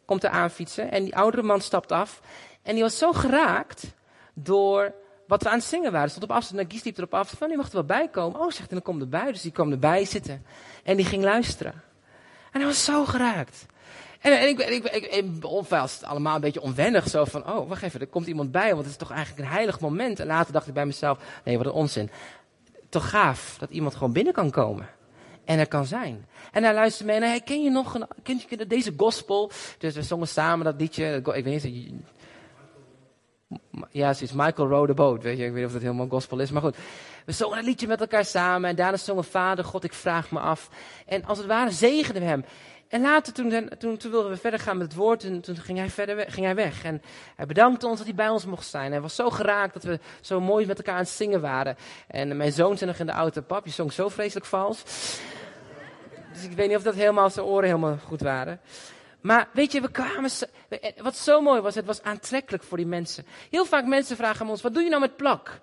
[0.06, 0.90] Komt er aanfietsen.
[0.90, 2.20] En die oudere man stapt af.
[2.62, 3.94] En die was zo geraakt
[4.34, 4.94] door
[5.26, 6.08] wat we aan het zingen waren.
[6.10, 6.60] Stond op afstand.
[6.60, 7.34] En Gies liep erop af.
[7.38, 8.40] Van, die mag er wel bij komen.
[8.40, 9.32] Oh, zegt en dan komt erbij.
[9.32, 10.46] Dus die kwam erbij zitten.
[10.84, 11.72] En die ging luisteren.
[12.52, 13.66] En hij was zo geraakt.
[14.20, 15.24] En, en ik, ik, ik, ik
[15.68, 17.08] was allemaal een beetje onwennig.
[17.08, 18.68] Zo van, oh, wacht even, er komt iemand bij.
[18.68, 20.20] Want het is toch eigenlijk een heilig moment.
[20.20, 22.10] En later dacht ik bij mezelf, nee, wat een onzin.
[22.88, 24.88] Toch gaaf dat iemand gewoon binnen kan komen.
[25.46, 26.26] En er kan zijn.
[26.52, 29.50] En hij luisterde mee en hij, ken je nog een, ken je deze gospel?
[29.78, 31.22] Dus we zongen samen dat liedje.
[31.24, 31.92] Ik weet niet,
[33.90, 35.44] ja, is Michael Row the Boat, weet je.
[35.44, 36.76] Ik weet niet of dat helemaal gospel is, maar goed.
[37.24, 40.38] We zongen een liedje met elkaar samen en daarna zongen Vader, God, ik vraag me
[40.38, 40.70] af.
[41.06, 42.44] En als het ware zegenden we hem.
[42.88, 45.78] En later, toen, toen, toen wilden we verder gaan met het woord, en toen ging
[45.78, 46.84] hij, verder weg, ging weg.
[46.84, 47.02] En
[47.36, 48.92] hij bedankte ons dat hij bij ons mocht zijn.
[48.92, 51.76] Hij was zo geraakt dat we zo mooi met elkaar aan het zingen waren.
[52.06, 54.82] En mijn zoon zei nog in de auto, pap, je zong zo vreselijk vals.
[56.32, 58.60] Dus ik weet niet of dat helemaal zijn oren helemaal goed waren.
[59.20, 60.30] Maar weet je, we kwamen.
[61.02, 63.26] Wat zo mooi was, het was aantrekkelijk voor die mensen.
[63.50, 65.60] Heel vaak mensen vragen ons: wat doe je nou met plak?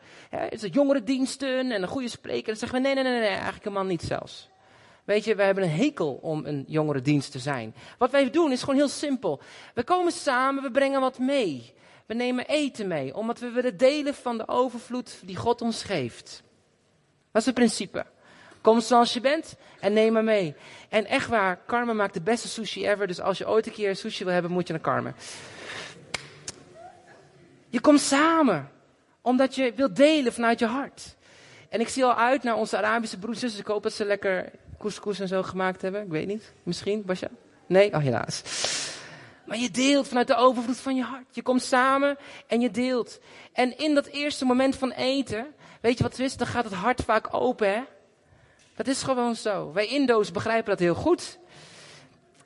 [0.49, 2.47] is het jongerendiensten en een goede spreker?
[2.47, 4.49] Dan zeggen we: nee, nee, nee, nee, eigenlijk helemaal niet zelfs.
[5.04, 7.76] Weet je, we hebben een hekel om een jongerendienst te zijn.
[7.97, 9.41] Wat wij doen is gewoon heel simpel.
[9.74, 11.74] We komen samen, we brengen wat mee.
[12.06, 16.43] We nemen eten mee, omdat we willen delen van de overvloed die God ons geeft.
[17.32, 18.06] Dat is het principe.
[18.62, 20.56] Kom zoals je bent en neem maar mee.
[20.89, 23.08] En echt waar, Carmen maakt de beste sushi ever.
[23.08, 25.16] Dus als je ooit een keer sushi wil hebben, moet je naar Carmen.
[27.70, 28.72] Je komt samen,
[29.22, 31.16] omdat je wilt delen vanuit je hart.
[31.70, 34.51] En ik zie al uit naar onze Arabische broers Ik hoop dat ze lekker
[34.84, 36.01] couscous en zo gemaakt hebben.
[36.01, 36.53] Ik weet niet.
[36.63, 37.29] Misschien, Basja?
[37.67, 37.93] Nee?
[37.93, 38.41] Oh, helaas.
[39.45, 41.36] Maar je deelt vanuit de overvloed van je hart.
[41.36, 42.17] Je komt samen
[42.47, 43.19] en je deelt.
[43.53, 45.47] En in dat eerste moment van eten,
[45.81, 46.38] weet je wat het is?
[46.38, 47.81] Dan gaat het hart vaak open, hè?
[48.75, 49.71] Dat is gewoon zo.
[49.73, 51.39] Wij Indo's begrijpen dat heel goed.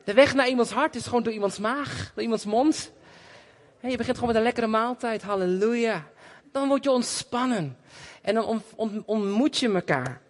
[0.03, 2.91] De weg naar iemands hart is gewoon door iemands maag, door iemands mond.
[3.81, 6.07] je begint gewoon met een lekkere maaltijd, halleluja.
[6.51, 7.77] Dan word je ontspannen.
[8.21, 8.63] En dan
[9.05, 10.21] ontmoet je elkaar.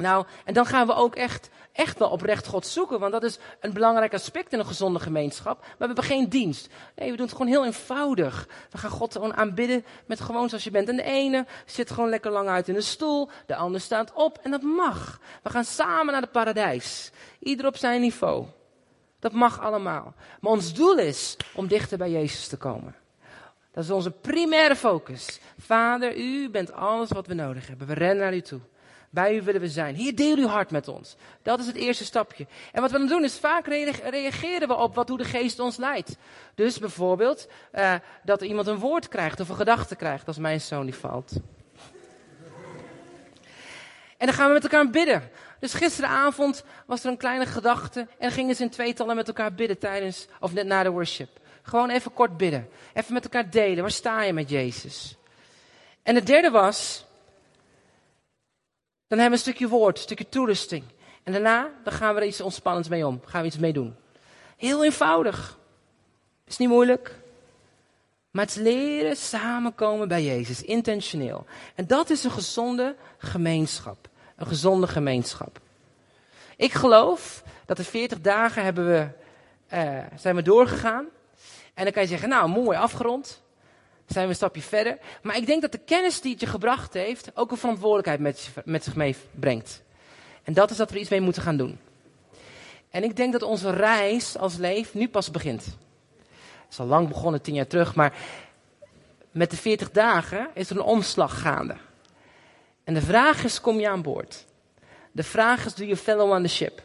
[0.00, 3.00] Nou, en dan gaan we ook echt, echt wel oprecht God zoeken.
[3.00, 5.58] Want dat is een belangrijk aspect in een gezonde gemeenschap.
[5.60, 6.68] Maar we hebben geen dienst.
[6.96, 8.48] Nee, we doen het gewoon heel eenvoudig.
[8.70, 10.88] We gaan God gewoon aanbidden met gewoon zoals je bent.
[10.88, 13.28] En de ene zit gewoon lekker lang uit in de stoel.
[13.46, 14.38] De ander staat op.
[14.42, 15.20] En dat mag.
[15.42, 17.10] We gaan samen naar het paradijs.
[17.38, 18.46] Ieder op zijn niveau.
[19.18, 20.14] Dat mag allemaal.
[20.40, 22.94] Maar ons doel is om dichter bij Jezus te komen.
[23.72, 25.40] Dat is onze primaire focus.
[25.58, 27.86] Vader, u bent alles wat we nodig hebben.
[27.86, 28.60] We rennen naar u toe.
[29.10, 29.94] Bij u willen we zijn.
[29.94, 31.16] Hier deel uw hart met ons.
[31.42, 32.46] Dat is het eerste stapje.
[32.72, 35.76] En wat we dan doen is vaak reageren we op wat hoe de geest ons
[35.76, 36.16] leidt.
[36.54, 37.94] Dus bijvoorbeeld uh,
[38.24, 41.32] dat iemand een woord krijgt of een gedachte krijgt als mijn zoon die valt.
[44.16, 45.30] En dan gaan we met elkaar bidden.
[45.58, 49.78] Dus gisteravond was er een kleine gedachte en gingen ze in tweetallen met elkaar bidden
[49.78, 51.28] tijdens of net na de worship.
[51.62, 52.68] Gewoon even kort bidden.
[52.94, 53.80] Even met elkaar delen.
[53.80, 55.16] Waar sta je met Jezus?
[56.02, 57.06] En het derde was,
[59.10, 60.84] dan hebben we een stukje woord, een stukje toerusting.
[61.22, 63.20] En daarna, dan gaan we er iets ontspannends mee om.
[63.24, 63.96] Gaan we iets mee doen.
[64.56, 65.58] Heel eenvoudig.
[66.46, 67.18] Is niet moeilijk.
[68.30, 71.46] Maar het leren samenkomen bij Jezus, intentioneel.
[71.74, 74.08] En dat is een gezonde gemeenschap.
[74.36, 75.60] Een gezonde gemeenschap.
[76.56, 79.08] Ik geloof dat de 40 dagen hebben we,
[79.74, 81.06] uh, zijn we doorgegaan.
[81.74, 83.42] En dan kan je zeggen, nou mooi afgerond.
[84.10, 84.98] Zijn we een stapje verder.
[85.22, 88.50] Maar ik denk dat de kennis die het je gebracht heeft ook een verantwoordelijkheid met,
[88.64, 89.82] met zich meebrengt.
[90.42, 91.78] En dat is dat we iets mee moeten gaan doen.
[92.90, 95.64] En ik denk dat onze reis als leef nu pas begint.
[95.64, 98.14] Het is al lang begonnen, tien jaar terug, maar
[99.30, 101.76] met de 40 dagen is er een omslag gaande.
[102.84, 104.44] En de vraag is, kom je aan boord?
[105.12, 106.82] De vraag is, do you follow on the ship?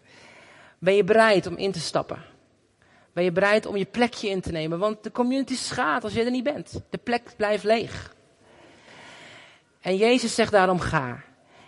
[0.78, 2.22] ben je bereid om in te stappen?
[3.12, 4.78] Ben je bereid om je plekje in te nemen?
[4.78, 6.80] Want de community schaadt als je er niet bent.
[6.90, 8.14] De plek blijft leeg.
[9.80, 11.24] En Jezus zegt daarom ga.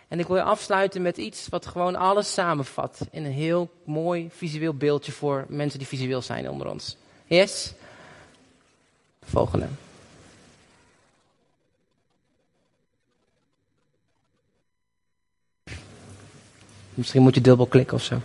[0.09, 3.01] En ik wil je afsluiten met iets wat gewoon alles samenvat.
[3.11, 6.97] In een heel mooi visueel beeldje voor mensen die visueel zijn onder ons.
[7.27, 7.73] Yes?
[9.23, 9.67] Volgende.
[16.95, 18.21] Misschien moet je dubbel klikken of zo.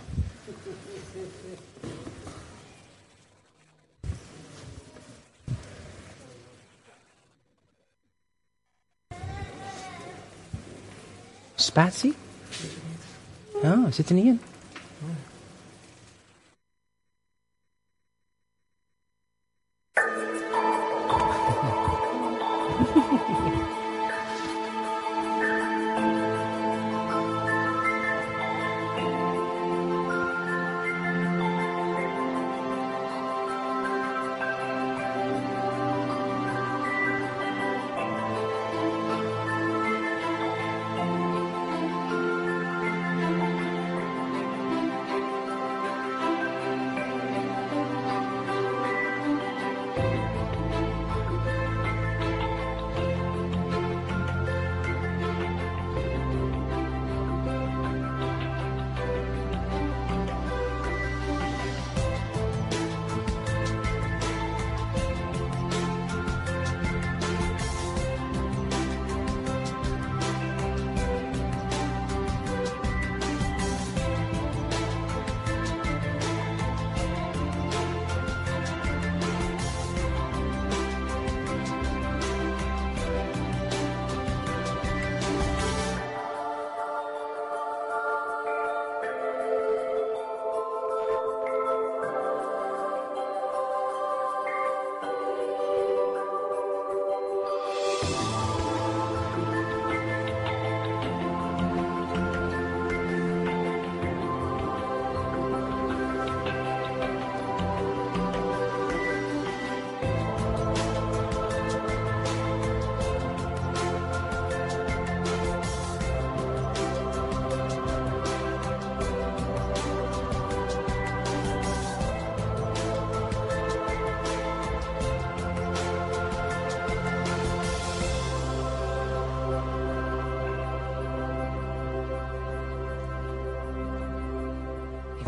[11.66, 12.14] Spatie?
[13.62, 14.40] Oh, zit er niet in.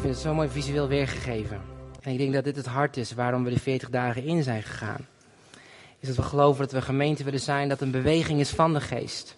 [0.09, 1.61] Vind het zo mooi visueel weergegeven.
[2.01, 4.63] En ik denk dat dit het hart is waarom we de 40 dagen in zijn
[4.63, 5.07] gegaan.
[5.99, 8.81] Is dat we geloven dat we gemeente willen zijn, dat een beweging is van de
[8.81, 9.37] geest.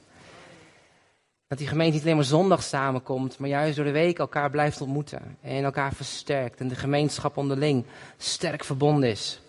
[1.47, 4.81] Dat die gemeente niet alleen maar zondag samenkomt, maar juist door de week elkaar blijft
[4.81, 5.37] ontmoeten.
[5.41, 6.61] En elkaar versterkt.
[6.61, 7.85] En de gemeenschap onderling
[8.17, 9.41] sterk verbonden is.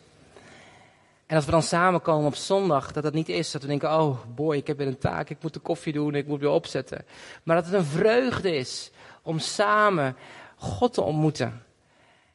[1.26, 4.18] En als we dan samenkomen op zondag, dat dat niet is dat we denken, oh
[4.36, 7.06] boy, ik heb weer een taak, ik moet de koffie doen, ik moet weer opzetten.
[7.44, 8.92] Maar dat het een vreugde is
[9.22, 10.16] om samen
[10.62, 11.64] God te ontmoeten.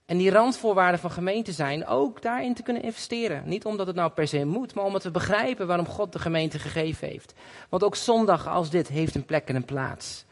[0.07, 3.43] En die randvoorwaarden van gemeente zijn ook daarin te kunnen investeren.
[3.45, 6.59] Niet omdat het nou per se moet, maar omdat we begrijpen waarom God de gemeente
[6.59, 7.35] gegeven heeft.
[7.69, 10.25] Want ook zondag als dit heeft een plek en een plaats.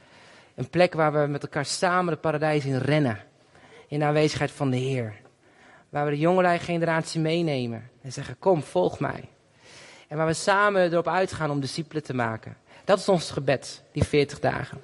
[0.55, 3.19] Een plek waar we met elkaar samen de paradijs in rennen.
[3.89, 5.15] In aanwezigheid van de Heer.
[5.89, 9.29] Waar we de jongelui generatie meenemen en zeggen: Kom, volg mij.
[10.09, 12.57] En waar we samen erop uitgaan om discipelen te maken.
[12.85, 14.81] Dat is ons gebed, die 40 dagen.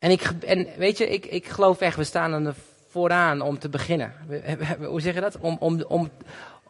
[0.00, 2.54] En, ik, en weet je, ik, ik geloof echt, we staan er
[2.88, 4.14] vooraan om te beginnen.
[4.78, 5.38] Hoe zeg je dat?
[5.38, 6.10] Om, om, om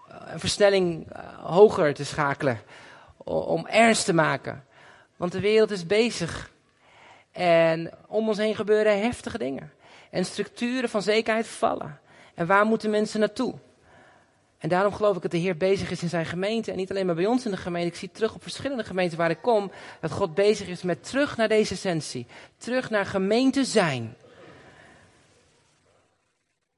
[0.08, 2.60] een versnelling eh, hoger te schakelen.
[3.24, 4.64] Om ernst te maken.
[5.16, 6.50] Want de wereld is bezig.
[7.32, 9.72] En om ons heen gebeuren heftige dingen.
[10.10, 12.00] En structuren van zekerheid vallen.
[12.34, 13.54] En waar moeten mensen naartoe?
[14.61, 16.70] En daarom geloof ik dat de Heer bezig is in zijn gemeente.
[16.70, 17.88] En niet alleen maar bij ons in de gemeente.
[17.88, 19.70] Ik zie terug op verschillende gemeenten waar ik kom.
[20.00, 22.26] Dat God bezig is met terug naar deze essentie.
[22.56, 24.16] Terug naar gemeente zijn.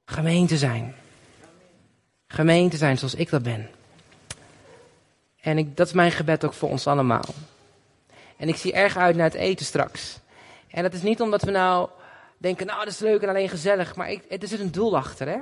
[0.05, 0.95] Gemeente zijn.
[2.27, 3.69] Gemeente zijn zoals ik dat ben.
[5.41, 7.25] En ik, dat is mijn gebed ook voor ons allemaal.
[8.37, 10.19] En ik zie erg uit naar het eten straks.
[10.67, 11.89] En dat is niet omdat we nou
[12.37, 13.95] denken, nou dat is leuk en alleen gezellig.
[13.95, 15.37] Maar ik, er zit een doel achter, hè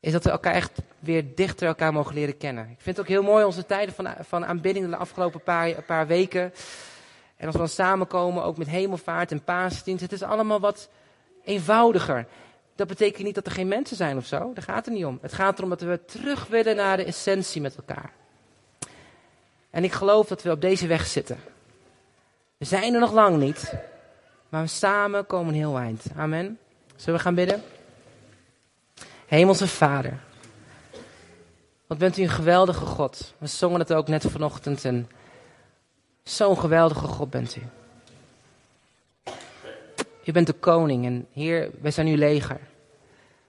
[0.00, 2.64] is dat we elkaar echt weer dichter elkaar mogen leren kennen.
[2.64, 6.06] Ik vind het ook heel mooi onze tijden van, van aanbidding de afgelopen paar, paar
[6.06, 6.52] weken.
[7.36, 10.02] En als we dan samenkomen, ook met hemelvaart en paasdienst.
[10.02, 10.88] Het is allemaal wat
[11.44, 12.26] eenvoudiger.
[12.74, 14.52] Dat betekent niet dat er geen mensen zijn of zo.
[14.54, 15.18] Daar gaat het niet om.
[15.22, 18.12] Het gaat erom dat we terug willen naar de essentie met elkaar.
[19.70, 21.38] En ik geloof dat we op deze weg zitten.
[22.56, 23.72] We zijn er nog lang niet.
[24.48, 26.04] Maar we samen komen heel eind.
[26.16, 26.58] Amen.
[26.96, 27.62] Zullen we gaan bidden?
[29.30, 30.18] Hemelse Vader.
[31.86, 33.34] Wat bent u een geweldige God.
[33.38, 35.08] We zongen het ook net vanochtend en
[36.22, 37.60] zo'n geweldige God bent u.
[40.24, 42.60] U bent de koning en Heer, wij zijn uw leger.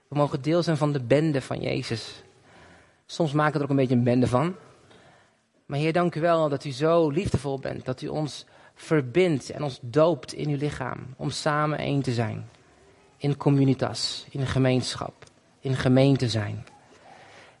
[0.08, 2.22] We mogen deel zijn van de bende van Jezus.
[3.06, 4.54] Soms maken we er ook een beetje een bende van.
[5.66, 7.84] Maar Heer, dank u wel dat u zo liefdevol bent.
[7.84, 11.14] Dat u ons verbindt en ons doopt in uw lichaam.
[11.16, 12.48] Om samen één te zijn.
[13.16, 15.30] In communitas, in een gemeenschap
[15.62, 16.66] in gemeente zijn.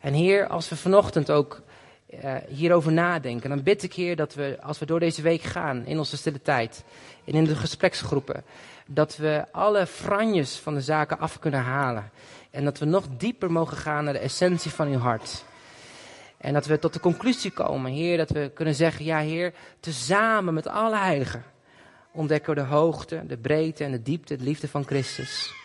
[0.00, 1.62] En Heer, als we vanochtend ook
[2.10, 5.86] uh, hierover nadenken, dan bid ik Heer dat we, als we door deze week gaan,
[5.86, 6.84] in onze stille tijd
[7.24, 8.44] en in de gespreksgroepen,
[8.86, 12.10] dat we alle franjes van de zaken af kunnen halen.
[12.50, 15.44] En dat we nog dieper mogen gaan naar de essentie van uw hart.
[16.36, 20.54] En dat we tot de conclusie komen, Heer, dat we kunnen zeggen, ja Heer, tezamen
[20.54, 21.44] met alle heiligen
[22.12, 25.61] ontdekken we de hoogte, de breedte en de diepte, de liefde van Christus.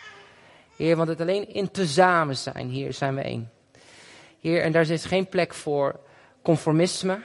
[0.78, 3.50] Heer, want het alleen in tezamen zijn, hier zijn we één.
[4.40, 6.00] Heer, en daar is geen plek voor
[6.42, 7.20] conformisme.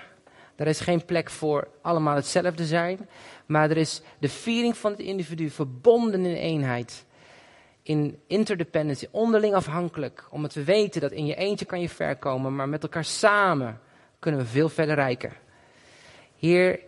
[0.55, 3.09] Daar is geen plek voor allemaal hetzelfde zijn.
[3.45, 7.05] Maar er is de viering van het individu verbonden in eenheid.
[7.83, 10.25] In interdependency, onderling afhankelijk.
[10.29, 13.79] Omdat we weten dat in je eentje kan je ver komen, maar met elkaar samen
[14.19, 15.33] kunnen we veel verder reiken.
[16.39, 16.79] Heer,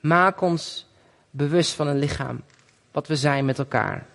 [0.00, 0.88] maak ons
[1.30, 2.42] bewust van een lichaam.
[2.92, 4.06] Wat we zijn met elkaar.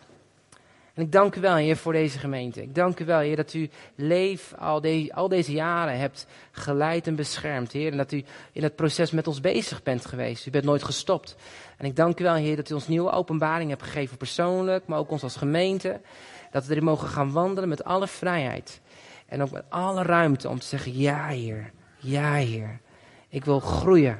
[0.93, 2.61] En ik dank u wel, Heer, voor deze gemeente.
[2.61, 7.15] Ik dank u wel, Heer, dat u leef al, al deze jaren hebt geleid en
[7.15, 7.91] beschermd, Heer.
[7.91, 10.45] En dat u in het proces met ons bezig bent geweest.
[10.45, 11.35] U bent nooit gestopt.
[11.77, 14.99] En ik dank u wel, Heer, dat u ons nieuwe openbaring hebt gegeven persoonlijk, maar
[14.99, 16.01] ook ons als gemeente.
[16.51, 18.81] Dat we erin mogen gaan wandelen met alle vrijheid.
[19.25, 21.71] En ook met alle ruimte om te zeggen, ja, Heer.
[21.97, 22.79] Ja, Heer.
[23.29, 24.19] Ik wil groeien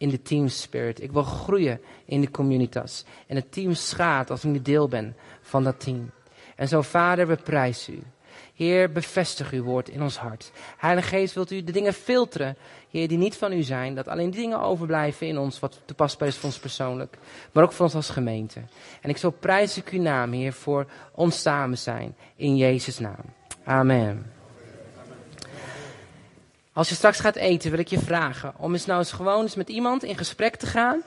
[0.00, 1.02] in de team spirit.
[1.02, 3.04] Ik wil groeien in de communitas.
[3.26, 6.10] En het team schaadt als ik niet deel ben van dat team.
[6.56, 8.02] En zo, Vader, we prijzen u.
[8.54, 10.52] Heer, bevestig uw woord in ons hart.
[10.76, 12.56] Heilige Geest, wilt u de dingen filteren,
[12.90, 13.94] Heer, die niet van u zijn.
[13.94, 17.18] Dat alleen dingen overblijven in ons, wat toepasbaar is voor ons persoonlijk.
[17.52, 18.60] Maar ook voor ons als gemeente.
[19.00, 22.16] En ik zo prijs ik uw naam, Heer, voor ons samen zijn.
[22.36, 23.24] In Jezus' naam.
[23.64, 24.39] Amen.
[26.80, 29.54] Als je straks gaat eten, wil ik je vragen om eens nou eens gewoon eens
[29.54, 31.02] met iemand in gesprek te gaan.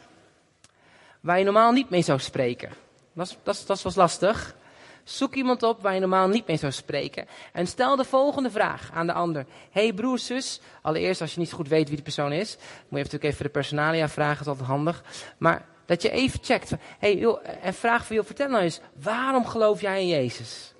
[1.19, 2.69] Waar je normaal niet mee zou spreken.
[3.13, 4.55] Dat, was lastig.
[5.03, 7.27] Zoek iemand op waar je normaal niet mee zou spreken.
[7.53, 9.45] En stel de volgende vraag aan de ander.
[9.71, 10.61] hey broer, zus.
[10.81, 12.55] Allereerst, als je niet goed weet wie die persoon is.
[12.55, 15.03] Moet je natuurlijk even de personalia vragen, dat is altijd handig.
[15.37, 16.71] Maar dat je even checkt.
[16.99, 20.73] Hey, en vraag van, joh, vertel nou eens, waarom geloof jij in Jezus?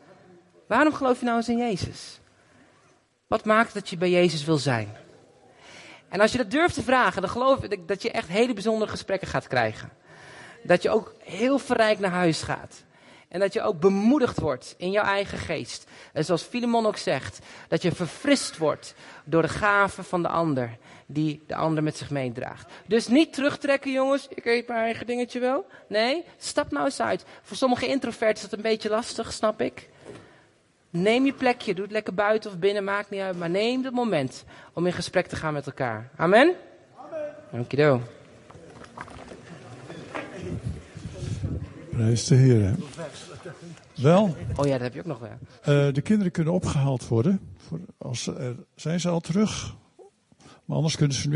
[0.68, 2.20] Waarom geloof je nou eens in Jezus?
[3.28, 4.98] Wat maakt dat je bij Jezus wil zijn?
[6.10, 8.92] En als je dat durft te vragen, dan geloof ik dat je echt hele bijzondere
[8.92, 9.92] gesprekken gaat krijgen.
[10.64, 12.84] Dat je ook heel verrijkt naar huis gaat.
[13.34, 15.86] En dat je ook bemoedigd wordt in jouw eigen geest.
[16.14, 18.96] En zoals Filemon ook zegt, dat je verfrist wordt
[19.26, 22.72] door de gaven van de ander, die de ander met zich meedraagt.
[22.88, 25.66] Dus niet terugtrekken, jongens, ik eet mijn eigen dingetje wel.
[25.88, 27.26] Nee, stap nou eens uit.
[27.42, 29.90] Voor sommige introverten is dat een beetje lastig, snap ik.
[30.94, 33.38] Neem je plekje, doe het lekker buiten of binnen, maakt niet uit.
[33.38, 36.10] Maar neem het moment om in gesprek te gaan met elkaar.
[36.16, 36.54] Amen?
[36.98, 37.20] Amen.
[37.52, 38.02] Dankjewel.
[41.90, 42.76] Prijs de Heer.
[43.96, 45.30] Wel, Oh ja, dat heb je ook nog wel.
[45.62, 47.40] eh, de kinderen kunnen opgehaald worden.
[47.58, 49.76] Voor, als, er zijn ze al terug.
[50.66, 51.30] Maar anders kunnen ze